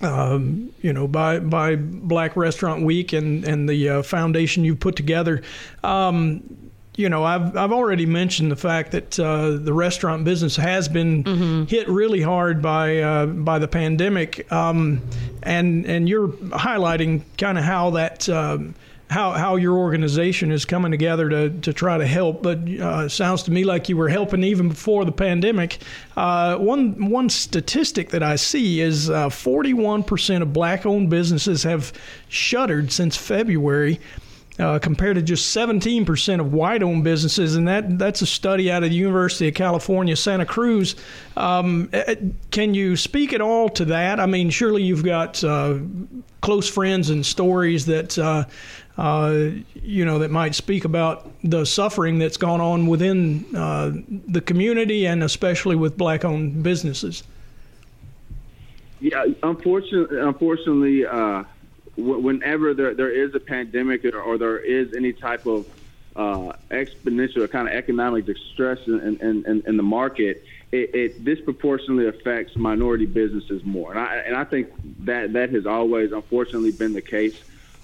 um, 0.00 0.72
you 0.80 0.94
know, 0.94 1.06
by 1.06 1.40
by 1.40 1.76
Black 1.76 2.36
Restaurant 2.36 2.84
Week 2.84 3.12
and 3.12 3.44
and 3.44 3.68
the 3.68 3.88
uh, 3.88 4.02
foundation 4.02 4.64
you've 4.64 4.80
put 4.80 4.96
together. 4.96 5.42
Um, 5.84 6.42
you 6.96 7.10
know, 7.10 7.24
I've 7.24 7.54
I've 7.54 7.72
already 7.72 8.06
mentioned 8.06 8.50
the 8.50 8.56
fact 8.56 8.92
that 8.92 9.20
uh, 9.20 9.50
the 9.50 9.74
restaurant 9.74 10.24
business 10.24 10.56
has 10.56 10.88
been 10.88 11.24
mm-hmm. 11.24 11.64
hit 11.64 11.86
really 11.88 12.22
hard 12.22 12.62
by 12.62 13.00
uh, 13.00 13.26
by 13.26 13.58
the 13.58 13.68
pandemic, 13.68 14.50
um, 14.50 15.02
and 15.46 15.86
and 15.86 16.08
you're 16.08 16.28
highlighting 16.28 17.22
kind 17.38 17.58
of 17.58 17.64
how 17.64 17.90
that. 17.90 18.28
Um, 18.28 18.74
how 19.08 19.32
how 19.32 19.54
your 19.54 19.76
organization 19.76 20.50
is 20.50 20.64
coming 20.64 20.90
together 20.90 21.28
to, 21.28 21.50
to 21.60 21.72
try 21.72 21.96
to 21.96 22.06
help. 22.06 22.42
But 22.42 22.68
uh, 22.68 23.08
sounds 23.08 23.44
to 23.44 23.52
me 23.52 23.62
like 23.62 23.88
you 23.88 23.96
were 23.96 24.08
helping 24.08 24.42
even 24.42 24.68
before 24.68 25.04
the 25.04 25.12
pandemic. 25.12 25.78
Uh, 26.16 26.56
one 26.56 27.10
one 27.10 27.28
statistic 27.30 28.10
that 28.10 28.22
I 28.22 28.36
see 28.36 28.80
is 28.80 29.08
uh, 29.08 29.28
41% 29.28 30.42
of 30.42 30.52
black-owned 30.52 31.08
businesses 31.08 31.62
have 31.62 31.92
shuttered 32.28 32.90
since 32.90 33.16
February. 33.16 34.00
Uh, 34.58 34.78
compared 34.78 35.16
to 35.16 35.22
just 35.22 35.54
17% 35.54 36.40
of 36.40 36.54
white-owned 36.54 37.04
businesses, 37.04 37.56
and 37.56 37.68
that 37.68 37.98
that's 37.98 38.22
a 38.22 38.26
study 38.26 38.72
out 38.72 38.82
of 38.82 38.88
the 38.88 38.96
University 38.96 39.48
of 39.48 39.54
California, 39.54 40.16
Santa 40.16 40.46
Cruz. 40.46 40.96
Um, 41.36 41.90
eh, 41.92 42.04
eh, 42.06 42.14
can 42.50 42.72
you 42.72 42.96
speak 42.96 43.34
at 43.34 43.42
all 43.42 43.68
to 43.68 43.84
that? 43.84 44.18
I 44.18 44.24
mean, 44.24 44.48
surely 44.48 44.82
you've 44.82 45.04
got 45.04 45.44
uh, 45.44 45.76
close 46.40 46.70
friends 46.70 47.10
and 47.10 47.26
stories 47.26 47.84
that 47.84 48.18
uh, 48.18 48.46
uh, 48.98 49.50
you 49.74 50.04
know, 50.04 50.18
that 50.20 50.30
might 50.30 50.54
speak 50.54 50.84
about 50.84 51.30
the 51.44 51.66
suffering 51.66 52.18
that's 52.18 52.38
gone 52.38 52.60
on 52.60 52.86
within 52.86 53.44
uh, 53.54 53.92
the 54.28 54.40
community 54.40 55.06
and 55.06 55.22
especially 55.22 55.76
with 55.76 55.98
black-owned 55.98 56.62
businesses. 56.62 57.22
Yeah, 59.00 59.26
unfortunately, 59.42 60.18
unfortunately, 60.18 61.04
uh, 61.04 61.44
whenever 61.96 62.74
there 62.74 62.94
there 62.94 63.10
is 63.10 63.34
a 63.34 63.40
pandemic 63.40 64.04
or, 64.04 64.20
or 64.20 64.38
there 64.38 64.58
is 64.58 64.92
any 64.94 65.12
type 65.12 65.46
of 65.46 65.66
uh, 66.16 66.52
exponential 66.70 67.50
kind 67.50 67.68
of 67.68 67.74
economic 67.74 68.24
distress 68.24 68.78
in, 68.86 69.18
in, 69.20 69.44
in, 69.44 69.62
in 69.66 69.76
the 69.76 69.82
market, 69.82 70.42
it, 70.72 70.94
it, 70.94 71.24
disproportionately 71.24 72.08
affects 72.08 72.56
minority 72.56 73.04
businesses 73.04 73.62
more. 73.64 73.90
And 73.90 74.00
I, 74.00 74.16
and 74.16 74.34
I 74.34 74.44
think 74.44 74.70
that 75.04 75.34
that 75.34 75.50
has 75.50 75.66
always, 75.66 76.12
unfortunately, 76.12 76.72
been 76.72 76.94
the 76.94 77.02
case 77.02 77.34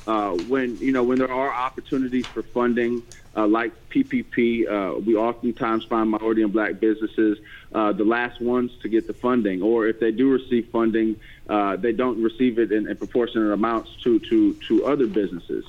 uh, 0.07 0.33
when 0.33 0.79
you 0.81 0.93
know 0.93 1.03
when 1.03 1.19
there 1.19 1.31
are 1.31 1.53
opportunities 1.53 2.27
for 2.33 2.43
funding 2.43 3.03
uh, 3.37 3.47
like 3.47 3.73
PPP, 3.89 4.69
uh, 4.69 4.99
we 4.99 5.15
oftentimes 5.15 5.85
find 5.85 6.11
minority 6.11 6.43
and 6.43 6.53
black 6.53 6.81
businesses 6.81 7.39
uh, 7.73 7.93
the 7.93 8.05
last 8.05 8.41
ones 8.41 8.71
to 8.83 8.89
get 8.89 9.07
the 9.07 9.15
funding, 9.15 9.63
or 9.63 9.87
if 9.87 10.01
they 10.01 10.11
do 10.11 10.31
receive 10.31 10.69
funding, 10.71 11.17
uh, 11.49 11.77
they 11.77 11.93
don't 11.93 12.23
receive 12.23 12.59
it 12.59 12.73
in, 12.73 12.89
in, 12.89 12.97
proportionate 12.97 13.53
amounts 13.53 13.91
to 14.03 14.19
to 14.19 14.55
to 14.69 14.85
other 14.85 15.07
businesses. 15.07 15.65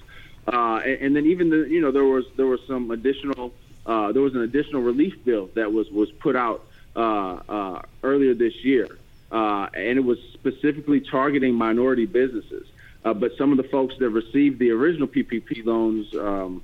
Uh, 0.51 0.81
and, 0.83 1.01
and, 1.01 1.15
then 1.15 1.25
even 1.25 1.49
the 1.49 1.67
you 1.69 1.79
know 1.79 1.91
there 1.91 2.03
was 2.03 2.25
there 2.35 2.47
was 2.47 2.59
some 2.67 2.91
additional 2.91 3.53
there 3.85 4.21
was 4.21 4.33
an 4.33 4.41
additional 4.41 4.81
relief 4.81 5.13
bill 5.23 5.49
that 5.53 5.71
was 5.71 5.89
was 5.91 6.11
put 6.11 6.35
out 6.35 6.65
earlier 6.95 8.33
this 8.33 8.55
year, 8.63 8.97
and 9.31 9.97
it 9.99 10.03
was 10.03 10.17
specifically 10.33 10.99
targeting 10.99 11.53
minority 11.53 12.07
businesses. 12.07 12.67
Uh, 13.05 13.13
but 13.13 13.31
some 13.37 13.51
of 13.51 13.57
the 13.57 13.63
folks 13.63 13.95
that 13.99 14.09
received 14.09 14.59
the 14.59 14.71
original 14.71 15.07
PPP 15.07 15.65
loans 15.65 16.13
um, 16.15 16.63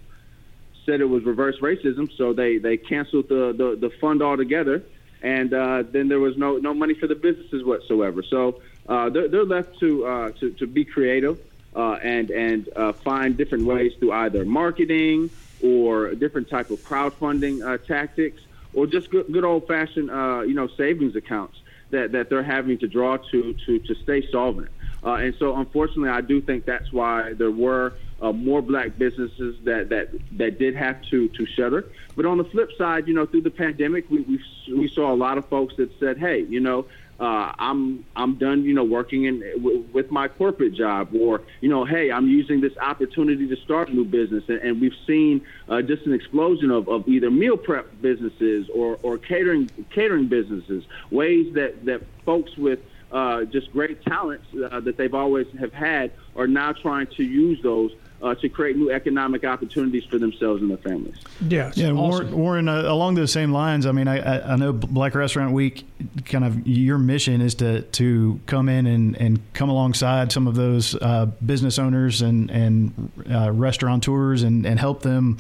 said 0.86 1.01
it 1.01 1.05
was 1.05 1.24
reverse 1.24 1.58
racism, 1.60 2.10
so 2.17 2.34
they, 2.34 2.58
they 2.58 2.77
canceled 2.77 3.27
the, 3.29 3.53
the, 3.53 3.75
the 3.75 3.89
fund 4.00 4.22
altogether. 4.22 4.84
and 5.22 5.53
uh, 5.53 5.84
then 5.91 6.08
there 6.08 6.19
was 6.19 6.38
no 6.38 6.58
no 6.58 6.74
money 6.74 6.93
for 6.93 7.08
the 7.08 7.15
businesses 7.15 7.63
whatsoever. 7.63 8.24
So 8.24 8.62
uh, 8.88 9.10
they're, 9.10 9.27
they're 9.27 9.43
left 9.46 9.79
to, 9.79 10.05
uh, 10.05 10.31
to 10.39 10.51
to 10.51 10.67
be 10.67 10.86
creative 10.86 11.38
uh, 11.75 11.93
and 12.01 12.31
and 12.31 12.69
uh, 12.75 12.93
find 12.93 13.38
different 13.38 13.65
ways 13.65 13.93
through 14.00 14.13
either 14.13 14.46
marketing 14.46 15.29
or 15.62 16.15
different 16.15 16.50
type 16.50 16.72
of 16.72 16.79
crowdfunding 16.84 17.86
tactics, 17.86 18.41
or 18.74 18.88
just 18.88 19.10
good, 19.10 19.27
good 19.31 19.43
old 19.43 19.67
fashioned 19.67 20.10
uh, 20.10 20.41
you 20.41 20.53
know 20.53 20.67
savings 20.67 21.15
accounts 21.15 21.58
that, 21.89 22.12
that 22.13 22.29
they're 22.29 22.43
having 22.43 22.77
to 22.77 22.88
draw 22.88 23.17
to 23.17 23.53
to 23.65 23.79
to 23.79 23.96
stay 23.96 24.25
solvent. 24.31 24.69
Uh, 25.03 25.13
and 25.13 25.33
so, 25.39 25.55
unfortunately, 25.55 26.09
I 26.09 26.21
do 26.21 26.41
think 26.41 26.65
that's 26.65 26.91
why 26.91 27.33
there 27.33 27.51
were 27.51 27.93
uh, 28.21 28.31
more 28.31 28.61
black 28.61 28.97
businesses 28.97 29.55
that, 29.63 29.89
that 29.89 30.09
that 30.37 30.59
did 30.59 30.75
have 30.75 31.01
to 31.09 31.29
to 31.29 31.45
shutter. 31.45 31.85
But 32.15 32.25
on 32.25 32.37
the 32.37 32.43
flip 32.43 32.69
side, 32.77 33.07
you 33.07 33.13
know, 33.13 33.25
through 33.25 33.41
the 33.43 33.51
pandemic, 33.51 34.09
we 34.09 34.21
we, 34.21 34.43
we 34.75 34.87
saw 34.89 35.13
a 35.13 35.15
lot 35.15 35.37
of 35.37 35.47
folks 35.47 35.75
that 35.77 35.89
said, 35.99 36.17
"Hey, 36.17 36.41
you 36.41 36.59
know, 36.59 36.85
uh, 37.19 37.51
I'm 37.59 38.05
I'm 38.15 38.35
done, 38.35 38.63
you 38.63 38.73
know, 38.73 38.83
working 38.83 39.25
in 39.25 39.41
w- 39.57 39.85
with 39.91 40.09
my 40.09 40.29
corporate 40.29 40.73
job, 40.73 41.13
or 41.13 41.41
you 41.59 41.67
know, 41.67 41.83
hey, 41.83 42.11
I'm 42.11 42.27
using 42.27 42.61
this 42.61 42.77
opportunity 42.77 43.47
to 43.47 43.55
start 43.57 43.89
a 43.89 43.93
new 43.93 44.05
business, 44.05 44.45
and, 44.47 44.59
and 44.59 44.79
we've 44.81 44.95
seen 45.05 45.41
uh, 45.67 45.81
just 45.81 46.05
an 46.05 46.13
explosion 46.13 46.71
of, 46.71 46.87
of 46.87 47.07
either 47.09 47.29
meal 47.29 47.57
prep 47.57 48.01
businesses 48.01 48.69
or, 48.73 48.99
or 49.03 49.17
catering 49.17 49.69
catering 49.93 50.27
businesses, 50.27 50.85
ways 51.11 51.53
that 51.55 51.85
that 51.85 52.03
folks 52.25 52.55
with 52.57 52.79
uh, 53.11 53.45
just 53.45 53.71
great 53.71 54.03
talents 54.03 54.45
uh, 54.53 54.79
that 54.79 54.97
they've 54.97 55.13
always 55.13 55.47
have 55.59 55.73
had 55.73 56.11
are 56.35 56.47
now 56.47 56.71
trying 56.73 57.07
to 57.07 57.23
use 57.23 57.61
those 57.61 57.91
uh, 58.21 58.35
to 58.35 58.49
create 58.49 58.75
new 58.75 58.91
economic 58.91 59.43
opportunities 59.45 60.03
for 60.05 60.17
themselves 60.17 60.61
and 60.61 60.69
their 60.69 60.77
families. 60.77 61.15
Yeah, 61.41 61.71
yeah. 61.75 61.91
awesome. 61.91 61.97
Warren, 61.97 62.37
Warren 62.37 62.69
uh, 62.69 62.81
along 62.81 63.15
those 63.15 63.31
same 63.31 63.51
lines. 63.51 63.85
I 63.85 63.91
mean, 63.91 64.07
I, 64.07 64.19
I, 64.19 64.53
I 64.53 64.55
know 64.57 64.73
Black 64.73 65.15
Restaurant 65.15 65.53
Week. 65.53 65.85
Kind 66.25 66.43
of 66.43 66.67
your 66.67 66.97
mission 66.97 67.41
is 67.41 67.55
to 67.55 67.81
to 67.81 68.39
come 68.45 68.69
in 68.69 68.87
and, 68.87 69.15
and 69.17 69.53
come 69.53 69.69
alongside 69.69 70.31
some 70.31 70.47
of 70.47 70.55
those 70.55 70.95
uh, 70.95 71.27
business 71.45 71.79
owners 71.79 72.21
and 72.21 72.51
and 72.51 73.11
uh, 73.31 73.51
restaurateurs 73.51 74.43
and 74.43 74.65
and 74.65 74.79
help 74.79 75.01
them. 75.01 75.37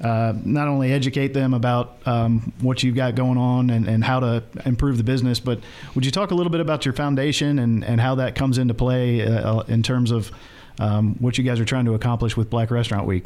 Uh, 0.00 0.32
not 0.44 0.68
only 0.68 0.92
educate 0.92 1.34
them 1.34 1.54
about 1.54 1.98
um, 2.06 2.52
what 2.60 2.82
you've 2.84 2.94
got 2.94 3.16
going 3.16 3.36
on 3.36 3.68
and, 3.70 3.88
and 3.88 4.04
how 4.04 4.20
to 4.20 4.42
improve 4.64 4.96
the 4.96 5.02
business, 5.02 5.40
but 5.40 5.58
would 5.94 6.04
you 6.04 6.12
talk 6.12 6.30
a 6.30 6.34
little 6.34 6.52
bit 6.52 6.60
about 6.60 6.84
your 6.84 6.94
foundation 6.94 7.58
and, 7.58 7.84
and 7.84 8.00
how 8.00 8.14
that 8.14 8.36
comes 8.36 8.58
into 8.58 8.74
play 8.74 9.22
uh, 9.22 9.60
in 9.62 9.82
terms 9.82 10.12
of 10.12 10.30
um, 10.78 11.16
what 11.18 11.36
you 11.36 11.42
guys 11.42 11.58
are 11.58 11.64
trying 11.64 11.84
to 11.86 11.94
accomplish 11.94 12.36
with 12.36 12.48
Black 12.48 12.70
Restaurant 12.70 13.06
Week? 13.06 13.24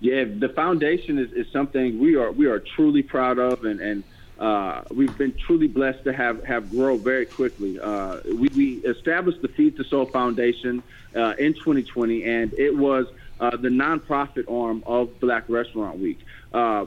Yeah, 0.00 0.24
the 0.24 0.48
foundation 0.48 1.18
is, 1.18 1.32
is 1.32 1.52
something 1.52 2.00
we 2.00 2.16
are 2.16 2.32
we 2.32 2.46
are 2.46 2.58
truly 2.58 3.02
proud 3.02 3.38
of, 3.38 3.64
and 3.64 3.80
and 3.80 4.02
uh, 4.38 4.82
we've 4.90 5.16
been 5.16 5.32
truly 5.34 5.68
blessed 5.68 6.02
to 6.04 6.12
have 6.12 6.42
have 6.44 6.70
grow 6.70 6.96
very 6.96 7.26
quickly. 7.26 7.78
Uh, 7.78 8.18
we, 8.24 8.48
we 8.48 8.72
established 8.78 9.42
the 9.42 9.48
Feed 9.48 9.76
the 9.76 9.84
Soul 9.84 10.06
Foundation 10.06 10.82
uh, 11.14 11.34
in 11.38 11.54
2020, 11.54 12.24
and 12.24 12.52
it 12.54 12.76
was 12.76 13.06
uh, 13.42 13.56
the 13.56 13.68
nonprofit 13.68 14.50
arm 14.50 14.84
of 14.86 15.18
Black 15.20 15.48
Restaurant 15.48 15.98
Week. 15.98 16.20
Uh, 16.54 16.86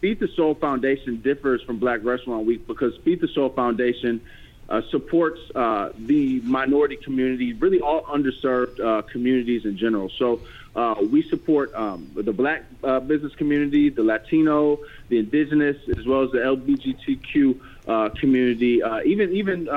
Feed 0.00 0.20
the 0.20 0.28
Soul 0.28 0.54
Foundation 0.54 1.20
differs 1.20 1.62
from 1.62 1.78
Black 1.78 2.04
Restaurant 2.04 2.46
Week 2.46 2.66
because 2.66 2.96
Feed 2.98 3.20
the 3.20 3.28
Soul 3.28 3.50
Foundation 3.50 4.20
uh, 4.68 4.80
supports 4.90 5.40
uh, 5.54 5.90
the 5.98 6.40
minority 6.40 6.96
community, 6.96 7.52
really 7.52 7.80
all 7.80 8.02
underserved 8.04 8.80
uh, 8.80 9.02
communities 9.02 9.64
in 9.64 9.76
general. 9.76 10.08
So 10.18 10.40
uh, 10.74 10.94
we 11.10 11.22
support 11.28 11.74
um, 11.74 12.10
the 12.14 12.32
black 12.32 12.64
uh, 12.82 13.00
business 13.00 13.34
community, 13.34 13.90
the 13.90 14.04
Latino, 14.04 14.78
the 15.08 15.18
indigenous, 15.18 15.76
as 15.96 16.06
well 16.06 16.22
as 16.22 16.30
the 16.30 16.38
LGBTQ 16.38 18.16
community, 18.18 18.82
even 19.04 19.32
even 19.32 19.68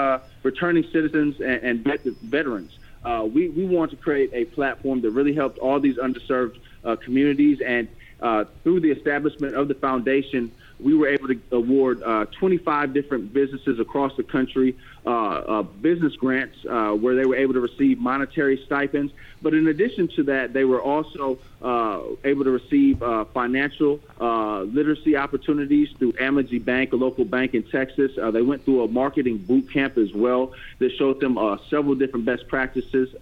returning 0.43 0.83
citizens 0.91 1.41
and, 1.41 1.83
and 1.85 2.05
veterans. 2.21 2.77
Uh, 3.05 3.23
we, 3.23 3.49
we 3.49 3.65
want 3.65 3.91
to 3.91 3.97
create 3.97 4.31
a 4.33 4.45
platform 4.45 5.01
that 5.01 5.11
really 5.11 5.33
helps 5.33 5.59
all 5.59 5.79
these 5.79 5.97
underserved 5.97 6.57
uh, 6.83 6.95
communities 6.95 7.59
and 7.65 7.87
uh, 8.19 8.45
through 8.63 8.79
the 8.79 8.89
establishment 8.89 9.55
of 9.55 9.67
the 9.67 9.75
foundation, 9.75 10.51
we 10.79 10.93
were 10.93 11.07
able 11.07 11.27
to 11.27 11.39
award 11.51 12.01
uh, 12.03 12.25
25 12.25 12.93
different 12.93 13.33
businesses 13.33 13.79
across 13.79 14.15
the 14.17 14.23
country 14.23 14.75
uh, 15.05 15.09
uh, 15.09 15.61
business 15.61 16.15
grants 16.15 16.57
uh, 16.67 16.89
where 16.89 17.15
they 17.15 17.25
were 17.25 17.35
able 17.35 17.53
to 17.53 17.59
receive 17.59 17.99
monetary 17.99 18.59
stipends. 18.65 19.13
But 19.41 19.53
in 19.53 19.67
addition 19.67 20.07
to 20.15 20.23
that, 20.23 20.53
they 20.53 20.65
were 20.65 20.81
also 20.81 21.37
uh, 21.61 22.01
able 22.23 22.43
to 22.45 22.49
receive 22.49 23.03
uh, 23.03 23.25
financial 23.25 23.99
literacy 24.19 25.15
opportunities 25.15 25.89
through 25.99 26.13
Amegy 26.13 26.63
Bank, 26.63 26.93
a 26.93 26.95
local 26.95 27.23
bank 27.23 27.53
in 27.53 27.61
Texas. 27.63 28.13
they 28.15 28.41
went 28.41 28.65
through 28.65 28.83
a 28.83 28.87
marketing 28.87 29.37
boot 29.37 29.71
camp 29.71 29.97
as 29.99 30.11
well 30.13 30.53
that 30.79 30.91
showed 30.97 31.19
them 31.19 31.37
several 31.69 31.93
different 31.93 32.25
best 32.25 32.47
practices 32.47 33.13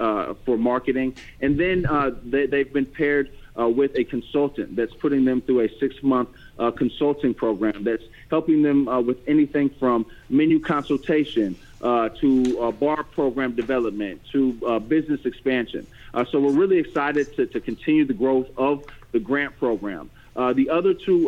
for 0.45 0.57
marketing. 0.57 1.15
And 1.41 1.59
then 1.59 1.85
they, 2.23 2.45
they've 2.45 2.71
been 2.71 2.85
paired 2.85 3.29
uh, 3.59 3.67
with 3.67 3.95
a 3.95 4.03
consultant 4.03 4.75
that's 4.75 4.93
putting 4.93 5.25
them 5.25 5.41
through 5.41 5.61
a 5.61 5.69
six 5.79 6.01
month 6.01 6.29
uh, 6.59 6.71
consulting 6.71 7.33
program 7.33 7.83
that's 7.83 8.03
helping 8.29 8.61
them 8.61 8.87
uh, 8.87 8.99
with 8.99 9.17
anything 9.27 9.69
from 9.69 10.05
menu 10.29 10.59
consultation 10.59 11.55
uh, 11.81 12.09
to 12.09 12.59
uh, 12.61 12.71
bar 12.71 13.03
program 13.03 13.53
development 13.53 14.21
to 14.31 14.57
uh, 14.65 14.79
business 14.79 15.25
expansion. 15.25 15.85
so 16.31 16.39
we're 16.39 16.51
really 16.51 16.77
excited 16.77 17.35
to, 17.35 17.45
to 17.45 17.59
continue 17.59 18.05
the 18.05 18.13
growth 18.13 18.47
of 18.57 18.83
the 19.11 19.19
grant 19.19 19.57
program. 19.57 20.09
the 20.35 20.69
other 20.69 20.93
two 20.93 21.27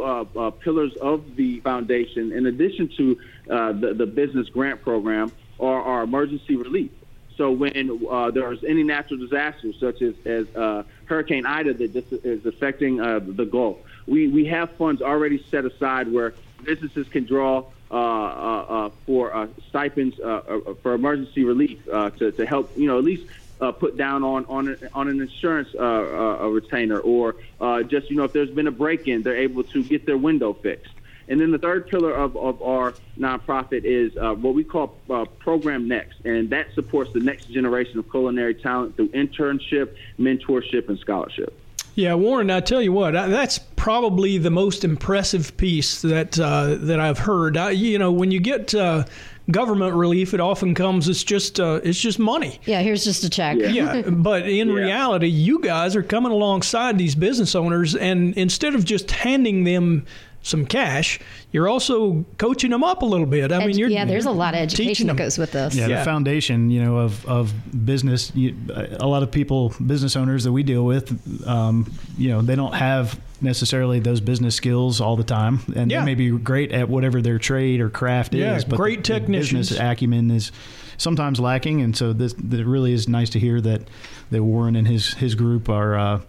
pillars 0.61 0.95
of 1.01 1.35
the 1.35 1.59
foundation, 1.59 2.31
in 2.31 2.45
addition 2.45 2.87
to 2.87 3.19
the, 3.47 3.93
the 3.95 4.05
business 4.05 4.47
grant 4.49 4.81
program, 4.81 5.31
are 5.59 5.81
our 5.81 6.03
emergency 6.03 6.55
relief. 6.55 6.91
So 7.37 7.51
when 7.51 7.99
uh, 8.09 8.31
there's 8.31 8.63
any 8.63 8.83
natural 8.83 9.19
disasters, 9.19 9.75
such 9.79 10.01
as, 10.01 10.13
as 10.25 10.47
uh, 10.55 10.83
Hurricane 11.05 11.45
Ida 11.45 11.73
that 11.73 12.23
is 12.23 12.45
affecting 12.45 13.01
uh, 13.01 13.19
the 13.19 13.45
Gulf, 13.45 13.77
we, 14.07 14.27
we 14.27 14.45
have 14.45 14.71
funds 14.77 15.01
already 15.01 15.43
set 15.51 15.65
aside 15.65 16.11
where 16.11 16.33
businesses 16.63 17.07
can 17.09 17.25
draw 17.25 17.65
uh, 17.91 17.93
uh, 17.93 17.97
uh, 17.97 18.89
for 19.05 19.49
stipends 19.69 20.15
for 20.81 20.93
emergency 20.93 21.43
relief 21.43 21.83
to, 21.85 22.31
to 22.31 22.45
help, 22.45 22.71
you 22.75 22.87
know, 22.87 22.97
at 22.97 23.03
least 23.03 23.25
put 23.79 23.95
down 23.95 24.23
on 24.23 24.43
on, 24.45 24.75
on 24.93 25.07
an 25.07 25.21
insurance 25.21 25.69
retainer 25.73 26.99
or 26.99 27.35
just, 27.83 28.09
you 28.09 28.15
know, 28.15 28.23
if 28.23 28.33
there's 28.33 28.49
been 28.49 28.67
a 28.67 28.71
break-in, 28.71 29.21
they're 29.21 29.37
able 29.37 29.63
to 29.63 29.83
get 29.83 30.05
their 30.05 30.17
window 30.17 30.53
fixed. 30.53 30.94
And 31.27 31.39
then 31.39 31.51
the 31.51 31.57
third 31.57 31.87
pillar 31.87 32.13
of, 32.13 32.35
of 32.37 32.61
our 32.61 32.93
nonprofit 33.17 33.83
is 33.83 34.15
uh, 34.17 34.33
what 34.33 34.53
we 34.53 34.63
call 34.63 34.95
uh, 35.09 35.25
Program 35.39 35.87
Next, 35.87 36.19
and 36.23 36.49
that 36.51 36.73
supports 36.73 37.13
the 37.13 37.19
next 37.19 37.45
generation 37.45 37.99
of 37.99 38.09
culinary 38.09 38.55
talent 38.55 38.95
through 38.95 39.09
internship, 39.09 39.95
mentorship, 40.19 40.89
and 40.89 40.99
scholarship. 40.99 41.57
Yeah, 41.95 42.15
Warren, 42.15 42.51
I 42.51 42.59
tell 42.59 42.81
you 42.81 42.91
what, 42.91 43.11
that's 43.11 43.57
probably 43.57 44.37
the 44.37 44.51
most 44.51 44.83
impressive 44.83 45.55
piece 45.55 46.01
that 46.01 46.37
uh, 46.37 46.75
that 46.75 46.99
I've 46.99 47.19
heard. 47.19 47.55
I, 47.55 47.71
you 47.71 47.97
know, 47.97 48.11
when 48.11 48.31
you 48.31 48.41
get 48.41 48.75
uh, 48.75 49.05
government 49.49 49.93
relief, 49.95 50.33
it 50.33 50.41
often 50.41 50.73
comes. 50.73 51.07
It's 51.07 51.23
just 51.23 51.57
uh, 51.57 51.79
it's 51.83 51.99
just 51.99 52.19
money. 52.19 52.59
Yeah, 52.65 52.81
here's 52.81 53.05
just 53.05 53.23
a 53.23 53.29
check. 53.29 53.57
Yeah, 53.57 53.69
yeah 53.69 54.01
but 54.09 54.47
in 54.47 54.67
yeah. 54.67 54.73
reality, 54.73 55.27
you 55.27 55.59
guys 55.59 55.95
are 55.95 56.03
coming 56.03 56.33
alongside 56.33 56.97
these 56.97 57.15
business 57.15 57.55
owners, 57.55 57.95
and 57.95 58.35
instead 58.37 58.75
of 58.75 58.83
just 58.83 59.09
handing 59.11 59.63
them 59.63 60.05
some 60.45 60.63
cash, 60.63 61.19
you're 61.51 61.67
also 61.67 62.23
coaching 62.37 62.69
them 62.69 62.83
up 62.83 63.01
a 63.01 63.05
little 63.05 63.25
bit. 63.25 63.51
I 63.51 63.65
mean, 63.65 63.75
you're 63.79 63.89
yeah. 63.89 64.05
There's 64.05 64.27
a 64.27 64.31
lot 64.31 64.53
of 64.53 64.59
education 64.59 65.07
that 65.07 65.17
goes 65.17 65.39
with 65.39 65.51
this. 65.51 65.73
Yeah, 65.73 65.87
yeah, 65.87 65.99
the 65.99 66.05
foundation, 66.05 66.69
you 66.69 66.83
know, 66.83 66.99
of 66.99 67.25
of 67.25 67.51
business. 67.85 68.31
You, 68.35 68.55
a 68.99 69.07
lot 69.07 69.23
of 69.23 69.31
people, 69.31 69.73
business 69.83 70.15
owners 70.15 70.43
that 70.43 70.51
we 70.51 70.61
deal 70.61 70.85
with, 70.85 71.47
um, 71.47 71.91
you 72.15 72.29
know, 72.29 72.43
they 72.43 72.55
don't 72.55 72.75
have 72.75 73.19
necessarily 73.41 73.99
those 73.99 74.21
business 74.21 74.53
skills 74.53 75.01
all 75.01 75.15
the 75.15 75.23
time, 75.23 75.61
and 75.75 75.89
yeah. 75.89 76.01
they 76.01 76.05
may 76.05 76.15
be 76.15 76.29
great 76.29 76.71
at 76.71 76.89
whatever 76.89 77.23
their 77.23 77.39
trade 77.39 77.81
or 77.81 77.89
craft 77.89 78.35
yeah, 78.35 78.55
is. 78.55 78.63
But 78.65 78.77
great 78.77 79.03
the, 79.03 79.13
technicians. 79.13 79.69
The 79.69 79.75
business 79.75 79.91
acumen 79.91 80.29
is 80.29 80.51
sometimes 80.97 81.39
lacking, 81.39 81.81
and 81.81 81.97
so 81.97 82.13
this 82.13 82.33
it 82.33 82.65
really 82.67 82.93
is 82.93 83.09
nice 83.09 83.31
to 83.31 83.39
hear 83.39 83.59
that 83.61 83.81
that 84.29 84.43
Warren 84.43 84.75
and 84.75 84.87
his 84.87 85.15
his 85.15 85.33
group 85.33 85.69
are. 85.69 85.97
Uh, 85.97 86.21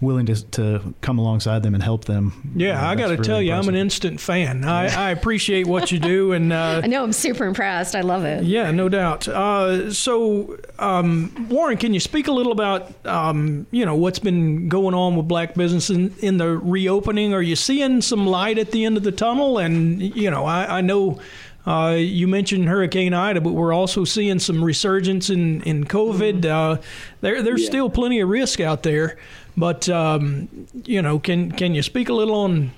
willing 0.00 0.26
to, 0.26 0.44
to 0.50 0.94
come 1.00 1.18
alongside 1.18 1.62
them 1.62 1.74
and 1.74 1.82
help 1.82 2.04
them. 2.04 2.52
Yeah, 2.54 2.80
uh, 2.80 2.90
I 2.90 2.94
got 2.94 3.08
to 3.08 3.12
really 3.14 3.24
tell 3.24 3.40
you, 3.40 3.52
impressive. 3.52 3.68
I'm 3.68 3.74
an 3.74 3.80
instant 3.80 4.20
fan. 4.20 4.64
I, 4.64 5.08
I 5.08 5.10
appreciate 5.10 5.66
what 5.66 5.90
you 5.90 5.98
do, 5.98 6.32
and 6.32 6.52
uh, 6.52 6.80
I 6.84 6.86
know 6.86 7.02
I'm 7.02 7.12
super 7.12 7.44
impressed. 7.44 7.96
I 7.96 8.02
love 8.02 8.24
it. 8.24 8.44
Yeah, 8.44 8.70
no 8.70 8.88
doubt. 8.88 9.26
Uh, 9.26 9.92
so, 9.92 10.58
um, 10.78 11.48
Warren, 11.48 11.78
can 11.78 11.94
you 11.94 12.00
speak 12.00 12.28
a 12.28 12.32
little 12.32 12.52
about 12.52 12.92
um, 13.06 13.66
you 13.70 13.86
know 13.86 13.94
what's 13.94 14.18
been 14.18 14.68
going 14.68 14.94
on 14.94 15.16
with 15.16 15.28
black 15.28 15.54
business 15.54 15.88
in, 15.88 16.14
in, 16.20 16.36
the 16.36 16.58
reopening? 16.58 17.32
Are 17.32 17.42
you 17.42 17.56
seeing 17.56 18.02
some 18.02 18.26
light 18.26 18.58
at 18.58 18.72
the 18.72 18.84
end 18.84 18.96
of 18.96 19.02
the 19.02 19.12
tunnel? 19.12 19.58
And 19.58 20.02
you 20.02 20.30
know, 20.30 20.44
I, 20.44 20.78
I 20.78 20.80
know. 20.80 21.20
Uh, 21.66 21.96
you 21.98 22.28
mentioned 22.28 22.68
Hurricane 22.68 23.12
Ida, 23.12 23.40
but 23.40 23.50
we're 23.50 23.72
also 23.72 24.04
seeing 24.04 24.38
some 24.38 24.62
resurgence 24.62 25.30
in, 25.30 25.62
in 25.62 25.82
COVID. 25.82 26.44
Uh, 26.44 26.80
there, 27.22 27.42
there's 27.42 27.62
yeah. 27.62 27.68
still 27.68 27.90
plenty 27.90 28.20
of 28.20 28.28
risk 28.28 28.60
out 28.60 28.84
there. 28.84 29.16
But 29.56 29.88
um, 29.88 30.48
you 30.84 31.02
know, 31.02 31.18
can 31.18 31.50
can 31.52 31.74
you 31.74 31.82
speak 31.82 32.08
a 32.08 32.12
little 32.12 32.34
on 32.34 32.72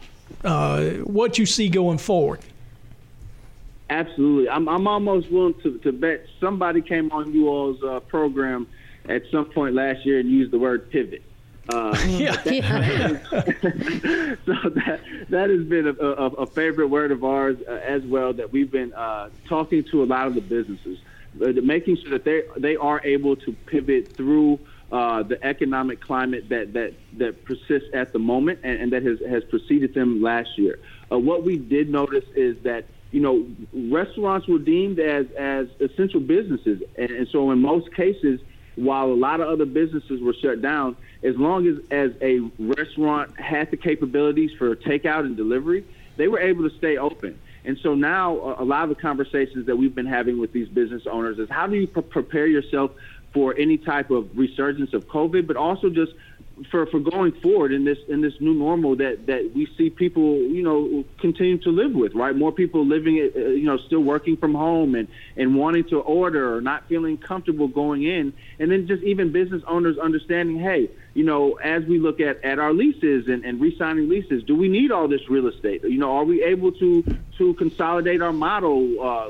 uh, 0.45 0.91
what 1.05 1.39
you 1.39 1.47
see 1.47 1.69
going 1.69 1.99
forward? 1.99 2.41
Absolutely. 3.91 4.51
I'm, 4.51 4.69
I'm 4.69 4.87
almost 4.87 5.31
willing 5.31 5.55
to, 5.63 5.79
to 5.79 5.93
bet 5.93 6.27
somebody 6.41 6.83
came 6.83 7.11
on 7.11 7.33
you 7.33 7.49
all's 7.49 7.83
uh, 7.83 8.01
program 8.01 8.67
at 9.09 9.23
some 9.31 9.47
point 9.47 9.75
last 9.75 10.05
year 10.05 10.21
and 10.21 10.31
used 10.31 10.51
the 10.51 10.59
word 10.59 10.91
pivot. 10.91 11.23
Uh, 11.71 11.97
yeah. 12.07 12.33
That, 12.33 13.23
so 14.47 14.69
that 14.71 15.01
that 15.29 15.51
has 15.51 15.65
been 15.65 15.89
a, 15.89 15.93
a, 15.93 16.27
a 16.27 16.47
favorite 16.47 16.89
word 16.89 17.13
of 17.13 17.25
ours 17.25 17.57
uh, 17.67 17.73
as 17.73 18.03
well. 18.05 18.33
That 18.33 18.53
we've 18.53 18.71
been 18.71 18.93
uh, 18.93 19.31
talking 19.49 19.85
to 19.85 20.03
a 20.03 20.07
lot 20.07 20.27
of 20.27 20.35
the 20.35 20.41
businesses, 20.41 20.99
uh, 21.43 21.53
making 21.63 21.97
sure 21.97 22.11
that 22.11 22.25
they 22.25 22.43
they 22.57 22.77
are 22.77 23.01
able 23.05 23.37
to 23.37 23.53
pivot 23.53 24.17
through 24.17 24.59
uh, 24.91 25.23
the 25.23 25.43
economic 25.45 26.01
climate 26.01 26.49
that 26.49 26.73
that 26.73 26.95
that 27.19 27.45
persists 27.45 27.89
at 27.93 28.13
the 28.13 28.19
moment 28.19 28.61
and, 28.63 28.81
and 28.81 28.93
that 28.93 29.03
has 29.03 29.19
has 29.29 29.45
preceded 29.45 29.95
them 29.95 30.23
last 30.23 30.57
year. 30.57 30.79
Uh, 31.11 31.19
what 31.19 31.43
we 31.45 31.59
did 31.59 31.91
notice 31.91 32.25
is 32.35 32.57
that 32.63 32.87
you 33.11 33.21
know 33.21 33.47
restaurants 33.93 34.49
were 34.49 34.59
deemed 34.59 34.99
as 34.99 35.27
as 35.39 35.67
essential 35.81 36.21
businesses, 36.21 36.83
and, 36.97 37.11
and 37.11 37.29
so 37.29 37.51
in 37.51 37.61
most 37.61 37.93
cases, 37.95 38.41
while 38.77 39.07
a 39.07 39.15
lot 39.15 39.41
of 39.41 39.49
other 39.49 39.67
businesses 39.67 40.23
were 40.23 40.35
shut 40.35 40.63
down, 40.63 40.97
as 41.23 41.37
long 41.37 41.67
as 41.67 41.77
as 41.91 42.13
a 42.23 42.41
restaurant 42.59 43.39
had 43.39 43.71
the 43.71 43.77
capabilities 43.77 44.53
for 44.57 44.75
takeout 44.75 45.21
and 45.21 45.37
delivery, 45.37 45.85
they 46.17 46.29
were 46.29 46.41
able 46.41 46.69
to 46.69 46.75
stay 46.79 46.97
open. 46.97 47.39
And 47.65 47.77
so 47.83 47.95
now, 47.95 48.57
a 48.59 48.65
lot 48.65 48.85
of 48.85 48.89
the 48.89 48.95
conversations 48.95 49.67
that 49.67 49.77
we've 49.77 49.95
been 49.95 50.07
having 50.07 50.39
with 50.39 50.53
these 50.53 50.69
business 50.69 51.03
owners 51.07 51.39
is 51.39 51.51
how 51.51 51.67
do 51.67 51.77
you 51.77 51.87
pre- 51.87 52.03
prepare 52.03 52.47
yourself 52.47 52.93
for 53.33 53.55
any 53.59 53.77
type 53.77 54.11
of 54.11 54.29
resurgence 54.35 54.95
of 54.95 55.07
COVID, 55.07 55.47
but 55.47 55.57
also 55.57 55.91
just 55.91 56.13
for, 56.71 56.87
for 56.87 57.01
going 57.01 57.33
forward 57.41 57.73
in 57.73 57.85
this 57.85 57.99
in 58.09 58.21
this 58.21 58.35
new 58.41 58.55
normal 58.55 58.97
that, 58.97 59.27
that 59.27 59.53
we 59.55 59.69
see 59.77 59.91
people 59.91 60.39
you 60.39 60.63
know 60.63 61.05
continue 61.21 61.59
to 61.59 61.71
live 61.71 61.93
with 61.93 62.15
right? 62.15 62.35
More 62.35 62.53
people 62.53 62.87
living 62.87 63.31
uh, 63.35 63.39
you 63.39 63.65
know 63.65 63.79
still 63.87 64.01
working 64.01 64.37
from 64.37 64.55
home 64.55 64.95
and 64.95 65.09
and 65.37 65.57
wanting 65.57 65.85
to 65.91 66.01
order 66.01 66.57
or 66.57 66.61
not 66.61 66.89
feeling 66.89 67.17
comfortable 67.17 67.69
going 67.69 68.03
in. 68.05 68.33
And 68.59 68.71
then 68.71 68.87
just 68.87 69.03
even 69.03 69.33
business 69.33 69.63
owners 69.69 69.99
understanding 69.99 70.59
hey 70.59 70.89
you 71.15 71.25
know 71.25 71.55
as 71.55 71.85
we 71.85 71.99
look 71.99 72.21
at 72.21 72.45
at 72.45 72.59
our 72.59 72.73
leases 72.73 73.29
and, 73.29 73.45
and 73.45 73.61
re-signing 73.61 74.09
leases 74.09 74.43
do 74.45 74.57
we 74.57 74.69
need 74.69 74.91
all 74.91 75.09
this 75.09 75.29
real 75.29 75.47
estate? 75.47 75.83
You 75.85 75.99
know 75.99 76.17
are 76.17 76.25
we 76.25 76.43
able 76.43 76.73
to 76.73 77.05
to 77.39 77.55
consolidate 77.55 78.21
our 78.21 78.33
model 78.33 79.01
uh, 79.01 79.29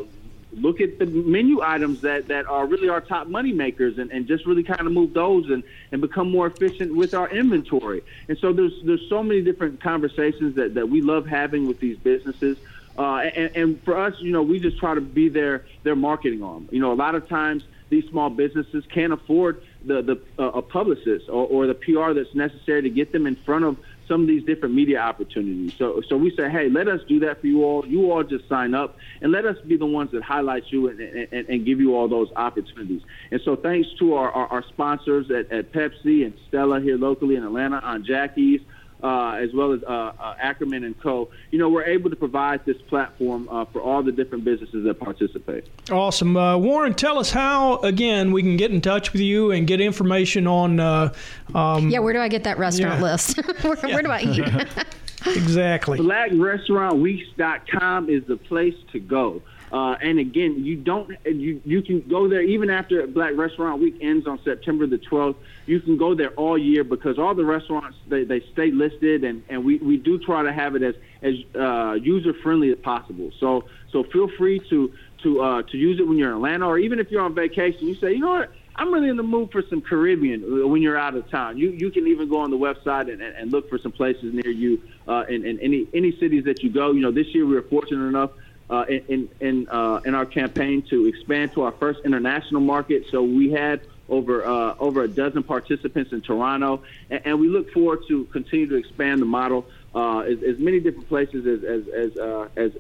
look 0.61 0.81
at 0.81 0.99
the 0.99 1.07
menu 1.07 1.61
items 1.62 2.03
that, 2.03 2.29
that 2.29 2.47
are 2.47 2.67
really 2.67 2.88
our 2.88 3.00
top 3.00 3.27
money 3.27 3.53
makers 3.53 3.99
and, 3.99 4.11
and 4.11 4.27
just 4.27 4.47
really 4.47 4.62
kind 4.62 4.81
of 4.81 4.93
move 4.93 5.15
those 5.15 5.49
and, 5.50 5.62
and 5.93 6.00
become 6.00 6.31
more 6.31 6.47
efficient 6.47 6.95
with 6.95 7.15
our 7.15 7.29
inventory. 7.31 8.03
And 8.29 8.38
so 8.38 8.53
there's 8.53 8.73
there's 8.85 9.09
so 9.09 9.23
many 9.23 9.43
different 9.43 9.83
conversations 9.83 10.57
that, 10.57 10.75
that 10.75 10.88
we 10.88 11.00
love 11.00 11.27
having 11.27 11.67
with 11.67 11.81
these 11.81 11.99
businesses. 11.99 12.59
Uh, 12.97 13.31
and, 13.37 13.57
and 13.57 13.83
for 13.85 13.97
us, 13.97 14.15
you 14.19 14.33
know, 14.33 14.43
we 14.43 14.59
just 14.59 14.79
try 14.79 14.95
to 14.95 15.00
be 15.00 15.29
their 15.29 15.65
their 15.85 15.97
marketing 15.97 16.43
arm. 16.43 16.69
You 16.73 16.81
know, 16.81 16.93
a 16.93 16.95
lot 16.95 17.15
of 17.15 17.29
times 17.29 17.62
these 17.91 18.05
small 18.11 18.31
businesses 18.31 18.85
can't 18.93 19.12
afford 19.12 19.62
the 19.85 20.03
the 20.03 20.43
uh, 20.43 20.59
a 20.59 20.62
publicist 20.62 21.29
or, 21.29 21.47
or 21.47 21.67
the 21.67 21.75
PR 21.75 22.12
that's 22.12 22.35
necessary 22.35 22.83
to 22.83 22.91
get 22.91 23.12
them 23.12 23.27
in 23.27 23.37
front 23.37 23.65
of 23.65 23.77
some 24.09 24.23
of 24.23 24.27
these 24.27 24.45
different 24.45 24.75
media 24.75 24.99
opportunities. 24.99 25.73
So, 25.79 26.03
so 26.09 26.17
we 26.17 26.35
say, 26.35 26.50
hey, 26.50 26.69
let 26.69 26.88
us 26.88 27.00
do 27.07 27.21
that 27.21 27.41
for 27.41 27.47
you 27.47 27.62
all. 27.65 27.87
You 27.87 28.11
all 28.11 28.25
just 28.25 28.49
sign 28.49 28.75
up 28.75 28.97
and 29.21 29.31
let 29.31 29.45
us 29.45 29.57
be 29.67 29.77
the 29.77 29.87
ones 29.87 30.11
that 30.12 30.23
highlight 30.23 30.65
you 30.71 30.88
and, 30.88 30.99
and, 30.99 31.49
and 31.49 31.67
give 31.67 31.79
you 31.79 31.95
all 31.95 32.09
those 32.09 32.29
opportunities. 32.35 33.03
And 33.31 33.41
so, 33.45 33.55
thanks 33.55 33.88
to 33.99 34.15
our, 34.15 34.31
our, 34.33 34.47
our 34.49 34.65
sponsors 34.69 35.31
at, 35.31 35.53
at 35.53 35.73
Pepsi 35.73 36.25
and 36.25 36.35
Stella 36.49 36.81
here 36.81 36.97
locally 36.97 37.37
in 37.37 37.45
Atlanta 37.45 37.79
on 37.79 38.05
Jackie's 38.05 38.61
uh, 39.02 39.33
as 39.33 39.52
well 39.52 39.73
as 39.73 39.83
uh, 39.85 40.12
uh, 40.19 40.35
Ackerman 40.40 40.85
and 40.85 40.99
Co. 41.00 41.31
You 41.50 41.59
know, 41.59 41.69
we're 41.69 41.85
able 41.85 42.11
to 42.11 42.17
provide 42.17 42.64
this 42.64 42.81
platform 42.88 43.49
uh, 43.49 43.64
for 43.67 43.81
all 43.81 44.02
the 44.02 44.12
different 44.12 44.45
businesses 44.45 44.85
that 44.85 44.99
participate. 44.99 45.67
Awesome, 45.90 46.37
uh, 46.37 46.57
Warren. 46.57 46.95
Tell 46.95 47.19
us 47.19 47.31
how 47.31 47.78
again 47.78 48.33
we 48.33 48.43
can 48.43 48.57
get 48.57 48.71
in 48.71 48.81
touch 48.81 49.12
with 49.12 49.23
you 49.23 49.50
and 49.50 49.67
get 49.67 49.81
information 49.81 50.47
on. 50.47 50.81
Uh, 50.81 51.12
um, 51.55 51.90
yeah, 51.90 52.00
where 52.00 52.12
do 52.12 52.21
I 52.21 52.28
get 52.28 52.45
that 52.45 52.59
restaurant 52.59 53.00
yeah. 53.00 53.12
list? 53.12 53.47
where, 53.62 53.78
yeah. 53.87 53.95
where 53.95 54.02
do 54.02 54.11
I 54.11 54.23
eat? 54.23 54.69
exactly. 55.26 55.99
BlackRestaurantWeeks.com 55.99 58.09
is 58.09 58.23
the 58.25 58.37
place 58.37 58.76
to 58.93 59.00
go. 59.00 59.43
Uh, 59.71 59.97
and 60.00 60.19
again, 60.19 60.64
you 60.64 60.76
don't 60.76 61.14
you 61.26 61.61
you 61.64 61.83
can 61.83 62.00
go 62.09 62.26
there 62.28 62.40
even 62.40 62.71
after 62.71 63.07
Black 63.07 63.37
Restaurant 63.37 63.83
Week 63.83 63.99
ends 64.00 64.26
on 64.26 64.43
September 64.43 64.87
the 64.87 64.97
12th. 64.99 65.37
You 65.69 65.81
can 65.81 65.99
go 65.99 66.15
there 66.15 66.31
all 66.31 66.57
year 66.57 66.83
because 66.83 67.19
all 67.19 67.35
the 67.35 67.45
restaurants 67.45 67.99
they, 68.09 68.25
they 68.25 68.41
stay 68.53 68.71
listed, 68.71 69.23
and, 69.23 69.43
and 69.51 69.65
we, 69.65 69.77
we 69.77 69.99
do 69.99 70.19
try 70.19 70.43
to 70.43 70.53
have 70.53 70.75
it 70.77 70.83
as 70.83 70.95
as 71.21 71.35
uh, 71.55 71.93
user 71.93 72.33
friendly 72.43 72.71
as 72.71 72.79
possible. 72.79 73.31
So 73.38 73.66
so 73.92 74.03
feel 74.05 74.29
free 74.38 74.61
to 74.71 74.92
to 75.25 75.40
uh, 75.42 75.62
to 75.64 75.77
use 75.77 76.01
it 76.01 76.09
when 76.09 76.16
you're 76.16 76.31
in 76.31 76.37
Atlanta, 76.37 76.66
or 76.66 76.79
even 76.79 76.99
if 76.99 77.11
you're 77.11 77.23
on 77.23 77.35
vacation. 77.35 77.87
You 77.87 77.97
say, 77.97 78.12
you 78.12 78.21
know 78.21 78.31
what, 78.31 78.51
I'm 78.77 78.95
really 78.95 79.11
in 79.11 79.19
the 79.19 79.23
mood 79.23 79.53
for 79.53 79.62
some 79.69 79.83
Caribbean 79.83 80.71
when 80.71 80.81
you're 80.81 80.97
out 80.97 81.14
of 81.14 81.29
town. 81.29 81.59
You 81.59 81.71
you 81.71 81.90
can 81.90 82.07
even 82.07 82.31
go 82.31 82.38
on 82.40 82.51
the 82.51 82.57
website 82.57 83.12
and, 83.12 83.21
and, 83.21 83.53
look 83.53 83.69
for 83.69 83.77
some 83.77 83.92
places 83.92 84.33
near 84.33 84.51
you 84.51 84.81
uh, 85.07 85.25
in, 85.29 85.45
in 85.45 85.61
any 85.61 85.87
any 85.92 86.16
cities 86.19 86.45
that 86.45 86.62
you 86.62 86.71
go. 86.71 86.92
You 86.92 87.01
know, 87.01 87.11
this 87.11 87.27
year 87.35 87.45
we 87.45 87.55
were 87.55 87.62
fortunate 87.62 88.07
enough 88.07 88.31
uh, 88.71 88.85
in 88.88 89.29
in 89.40 89.69
uh, 89.69 90.01
in 90.07 90.14
our 90.14 90.25
campaign 90.25 90.83
to 90.90 91.07
expand 91.07 91.53
to 91.55 91.62
our 91.62 91.73
first 91.73 92.01
international 92.05 92.61
market. 92.61 93.05
So 93.11 93.23
we 93.23 93.51
had 93.51 93.83
over 94.09 94.44
uh, 94.44 94.75
over 94.79 95.03
a 95.03 95.09
dozen 95.09 95.42
participants 95.42 96.12
in 96.12 96.21
Toronto, 96.21 96.83
and, 97.11 97.21
and, 97.25 97.40
we 97.40 97.49
look 97.49 97.71
forward 97.73 98.01
to 98.09 98.25
continue 98.27 98.66
to 98.66 98.77
expand 98.77 99.21
the 99.21 99.27
model 99.27 99.66
uh, 99.94 100.21
as, 100.21 100.42
as, 100.42 100.59
many 100.59 100.81
different 100.81 101.09
places 101.09 101.47
as 101.47 101.64
as 101.64 101.88
as 101.88 102.16
uh, 102.16 102.49
as, 102.57 102.73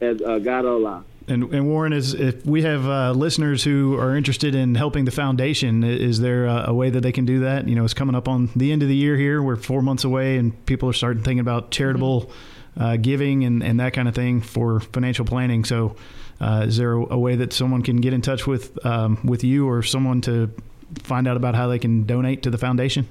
as 0.00 0.22
uh, 0.22 0.38
God 0.38 0.64
allow. 0.64 1.04
And, 1.26 1.44
and, 1.54 1.66
Warren, 1.66 1.94
is 1.94 2.12
if 2.12 2.44
we 2.44 2.62
have 2.62 2.86
uh, 2.86 3.12
listeners 3.12 3.64
who 3.64 3.98
are 3.98 4.14
interested 4.14 4.54
in 4.54 4.74
helping 4.74 5.06
the 5.06 5.10
foundation, 5.10 5.82
is 5.82 6.20
there 6.20 6.44
a, 6.44 6.66
a, 6.68 6.74
way 6.74 6.90
that 6.90 7.00
they 7.00 7.12
can 7.12 7.24
do 7.24 7.40
that? 7.40 7.66
You 7.66 7.76
know, 7.76 7.84
it's 7.84 7.94
coming 7.94 8.14
up 8.14 8.28
on 8.28 8.50
the 8.54 8.72
end 8.72 8.82
of 8.82 8.88
the 8.88 8.96
year 8.96 9.16
here. 9.16 9.42
We're 9.42 9.56
four 9.56 9.80
months 9.80 10.04
away, 10.04 10.36
and 10.36 10.66
people 10.66 10.88
are 10.90 10.92
starting 10.92 11.22
thinking 11.22 11.40
about 11.40 11.70
charitable. 11.70 12.22
Mm-hmm 12.22 12.50
uh, 12.76 12.96
giving 12.96 13.44
and, 13.44 13.62
and 13.62 13.80
that 13.80 13.92
kind 13.92 14.08
of 14.08 14.14
thing 14.14 14.40
for 14.40 14.80
financial 14.80 15.24
planning. 15.24 15.64
So, 15.64 15.96
uh, 16.40 16.64
is 16.66 16.76
there 16.76 16.92
a, 16.92 17.14
a, 17.14 17.18
way 17.18 17.36
that 17.36 17.52
someone 17.52 17.82
can 17.82 17.98
get 17.98 18.12
in 18.12 18.20
touch 18.20 18.46
with 18.46 18.84
um, 18.84 19.20
with 19.24 19.44
you 19.44 19.68
or 19.68 19.82
someone 19.82 20.20
to 20.22 20.50
find 21.02 21.26
out 21.28 21.36
about 21.36 21.54
how 21.54 21.68
they 21.68 21.78
can 21.78 22.04
donate 22.04 22.42
to 22.42 22.50
the 22.50 22.58
foundation? 22.58 23.08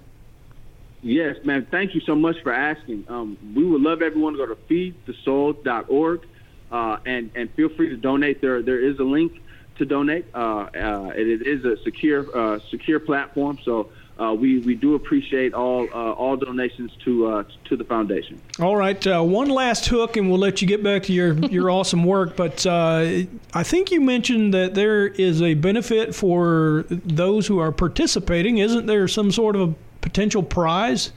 Yes, 1.01 1.35
man. 1.43 1.67
Thank 1.69 1.95
you 1.95 2.01
so 2.01 2.15
much 2.15 2.41
for 2.43 2.53
asking. 2.53 3.05
Um, 3.09 3.37
we 3.55 3.63
would 3.65 3.81
love 3.81 4.01
everyone 4.01 4.33
to 4.33 4.39
go 4.39 4.45
to 4.45 4.55
feedthesoul.org 4.55 6.25
uh, 6.71 6.97
and 7.05 7.29
and 7.35 7.51
feel 7.51 7.69
free 7.69 7.89
to 7.89 7.97
donate. 7.97 8.39
There 8.41 8.61
there 8.61 8.79
is 8.79 8.99
a 8.99 9.03
link 9.03 9.41
to 9.77 9.85
donate. 9.85 10.25
Uh, 10.33 10.69
uh, 10.73 11.11
it 11.15 11.45
is 11.45 11.65
a 11.65 11.81
secure 11.83 12.25
uh, 12.35 12.59
secure 12.69 12.99
platform, 12.99 13.59
so 13.63 13.89
uh, 14.19 14.33
we 14.33 14.59
we 14.59 14.75
do 14.75 14.93
appreciate 14.93 15.53
all 15.53 15.87
uh, 15.91 16.11
all 16.11 16.35
donations 16.35 16.91
to 17.03 17.27
uh, 17.27 17.43
to 17.65 17.75
the 17.75 17.83
foundation. 17.83 18.39
All 18.59 18.75
right, 18.75 19.05
uh, 19.07 19.21
one 19.23 19.49
last 19.49 19.87
hook, 19.87 20.17
and 20.17 20.29
we'll 20.29 20.39
let 20.39 20.61
you 20.61 20.67
get 20.67 20.83
back 20.83 21.03
to 21.03 21.13
your 21.13 21.33
your 21.49 21.71
awesome 21.71 22.03
work. 22.03 22.35
But 22.35 22.65
uh, 22.65 23.23
I 23.53 23.63
think 23.63 23.91
you 23.91 24.01
mentioned 24.01 24.53
that 24.53 24.75
there 24.75 25.07
is 25.07 25.41
a 25.41 25.55
benefit 25.55 26.13
for 26.13 26.85
those 26.89 27.47
who 27.47 27.57
are 27.57 27.71
participating. 27.71 28.59
Isn't 28.59 28.85
there 28.85 29.07
some 29.07 29.31
sort 29.31 29.55
of 29.55 29.71
a 29.71 29.75
potential 30.01 30.43
prize? 30.43 31.11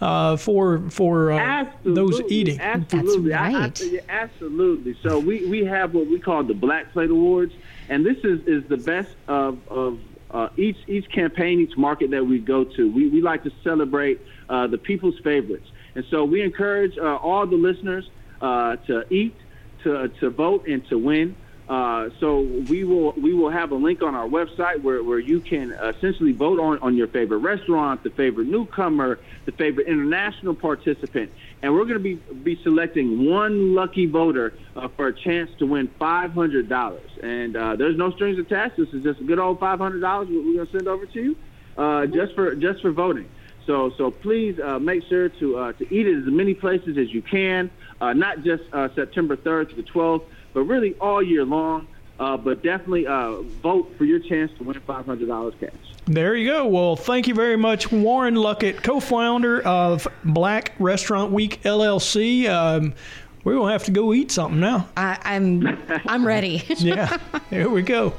Uh, 0.00 0.36
for 0.36 0.80
for 0.90 1.68
those 1.84 2.20
eating. 2.22 2.60
Absolutely, 2.60 3.30
That's 3.30 3.80
right. 3.80 4.02
I, 4.08 4.12
I, 4.12 4.22
absolutely. 4.22 4.96
So 5.00 5.20
we, 5.20 5.46
we 5.46 5.64
have 5.64 5.94
what 5.94 6.08
we 6.08 6.18
call 6.18 6.42
the 6.42 6.54
Black 6.54 6.92
Plate 6.92 7.10
Awards, 7.10 7.54
and 7.88 8.04
this 8.04 8.16
is, 8.24 8.44
is 8.48 8.64
the 8.64 8.78
best 8.78 9.14
of, 9.28 9.60
of 9.68 10.00
uh, 10.32 10.48
each 10.56 10.76
each 10.88 11.08
campaign, 11.10 11.60
each 11.60 11.76
market 11.76 12.10
that 12.10 12.24
we 12.24 12.38
go 12.38 12.64
to, 12.76 12.90
we, 12.90 13.08
we 13.08 13.20
like 13.20 13.42
to 13.44 13.50
celebrate 13.62 14.20
uh, 14.48 14.66
the 14.66 14.78
people's 14.78 15.18
favorites. 15.22 15.66
And 15.94 16.04
so 16.10 16.24
we 16.24 16.42
encourage 16.42 16.92
uh, 16.98 17.16
all 17.16 17.46
the 17.46 17.56
listeners 17.56 18.08
uh, 18.40 18.76
to 18.86 19.02
eat, 19.10 19.36
to, 19.84 20.08
to 20.20 20.30
vote, 20.30 20.66
and 20.66 20.82
to 20.88 20.98
win. 20.98 21.36
Uh, 21.68 22.08
so 22.18 22.40
we 22.68 22.84
will 22.84 23.12
we 23.22 23.32
will 23.34 23.50
have 23.50 23.70
a 23.70 23.74
link 23.74 24.02
on 24.02 24.14
our 24.14 24.28
website 24.28 24.82
where, 24.82 25.02
where 25.04 25.20
you 25.20 25.40
can 25.40 25.72
essentially 25.96 26.32
vote 26.32 26.58
on, 26.58 26.78
on 26.82 26.96
your 26.96 27.06
favorite 27.08 27.38
restaurant, 27.38 28.02
the 28.02 28.10
favorite 28.10 28.48
newcomer, 28.48 29.20
the 29.46 29.52
favorite 29.52 29.86
international 29.86 30.54
participant, 30.54 31.30
and 31.62 31.72
we're 31.72 31.84
going 31.84 31.94
to 31.94 32.00
be 32.00 32.14
be 32.14 32.60
selecting 32.62 33.30
one 33.30 33.74
lucky 33.74 34.06
voter 34.06 34.52
uh, 34.74 34.88
for 34.88 35.06
a 35.06 35.12
chance 35.12 35.50
to 35.58 35.66
win 35.66 35.88
five 35.98 36.32
hundred 36.32 36.68
dollars. 36.68 37.08
And 37.22 37.56
uh, 37.56 37.76
there's 37.76 37.96
no 37.96 38.10
strings 38.10 38.38
attached. 38.38 38.76
This 38.76 38.88
is 38.92 39.02
just 39.02 39.20
a 39.20 39.24
good 39.24 39.38
old 39.38 39.60
five 39.60 39.78
hundred 39.78 40.00
dollars 40.00 40.28
we're 40.28 40.42
going 40.42 40.66
to 40.66 40.72
send 40.72 40.88
over 40.88 41.06
to 41.06 41.22
you, 41.22 41.36
uh, 41.78 42.06
just 42.06 42.34
for 42.34 42.54
just 42.56 42.82
for 42.82 42.90
voting. 42.90 43.28
So 43.66 43.90
so 43.96 44.10
please 44.10 44.58
uh, 44.58 44.80
make 44.80 45.04
sure 45.04 45.28
to 45.28 45.56
uh, 45.56 45.72
to 45.74 45.94
eat 45.94 46.06
it 46.06 46.18
as 46.18 46.26
many 46.26 46.54
places 46.54 46.98
as 46.98 47.12
you 47.12 47.22
can, 47.22 47.70
uh, 48.00 48.12
not 48.12 48.42
just 48.42 48.64
September 48.94 49.36
3rd 49.36 49.70
to 49.70 49.76
the 49.76 49.82
12th, 49.84 50.24
but 50.52 50.62
really 50.62 50.94
all 50.94 51.22
year 51.22 51.44
long. 51.44 51.86
But 52.36 52.62
definitely 52.62 53.04
vote 53.04 53.94
for 53.96 54.04
your 54.04 54.18
chance 54.18 54.50
to 54.58 54.64
win 54.64 54.80
$500 54.80 55.60
cash. 55.60 55.72
There 56.06 56.34
you 56.34 56.50
go. 56.50 56.66
Well, 56.66 56.96
thank 56.96 57.28
you 57.28 57.34
very 57.34 57.56
much, 57.56 57.92
Warren 57.92 58.34
Luckett, 58.34 58.82
co 58.82 58.98
founder 58.98 59.62
of 59.62 60.08
Black 60.24 60.72
Restaurant 60.80 61.30
Week 61.30 61.62
LLC. 61.62 62.48
Um, 62.48 62.94
We're 63.44 63.54
gonna 63.54 63.72
have 63.72 63.84
to 63.84 63.92
go 63.92 64.12
eat 64.12 64.32
something 64.32 64.58
now. 64.58 64.88
I, 64.96 65.18
I'm 65.22 65.78
I'm 66.06 66.26
ready. 66.26 66.64
yeah, 66.78 67.18
here 67.50 67.68
we 67.68 67.82
go. 67.82 68.14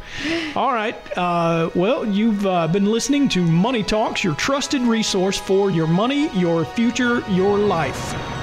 All 0.56 0.74
right. 0.74 0.96
Uh, 1.18 1.72
well, 1.76 2.06
you've 2.06 2.46
uh, 2.46 2.68
been 2.70 2.86
listening 2.86 3.28
to 3.30 3.44
Money 3.44 3.84
Talks, 3.84 4.24
your 4.24 4.36
trusted 4.36 4.82
resource 4.82 5.38
for 5.38 5.70
your 5.70 5.88
money, 5.88 6.30
your 6.40 6.64
future, 6.64 7.20
your 7.30 7.58
life. 7.58 8.43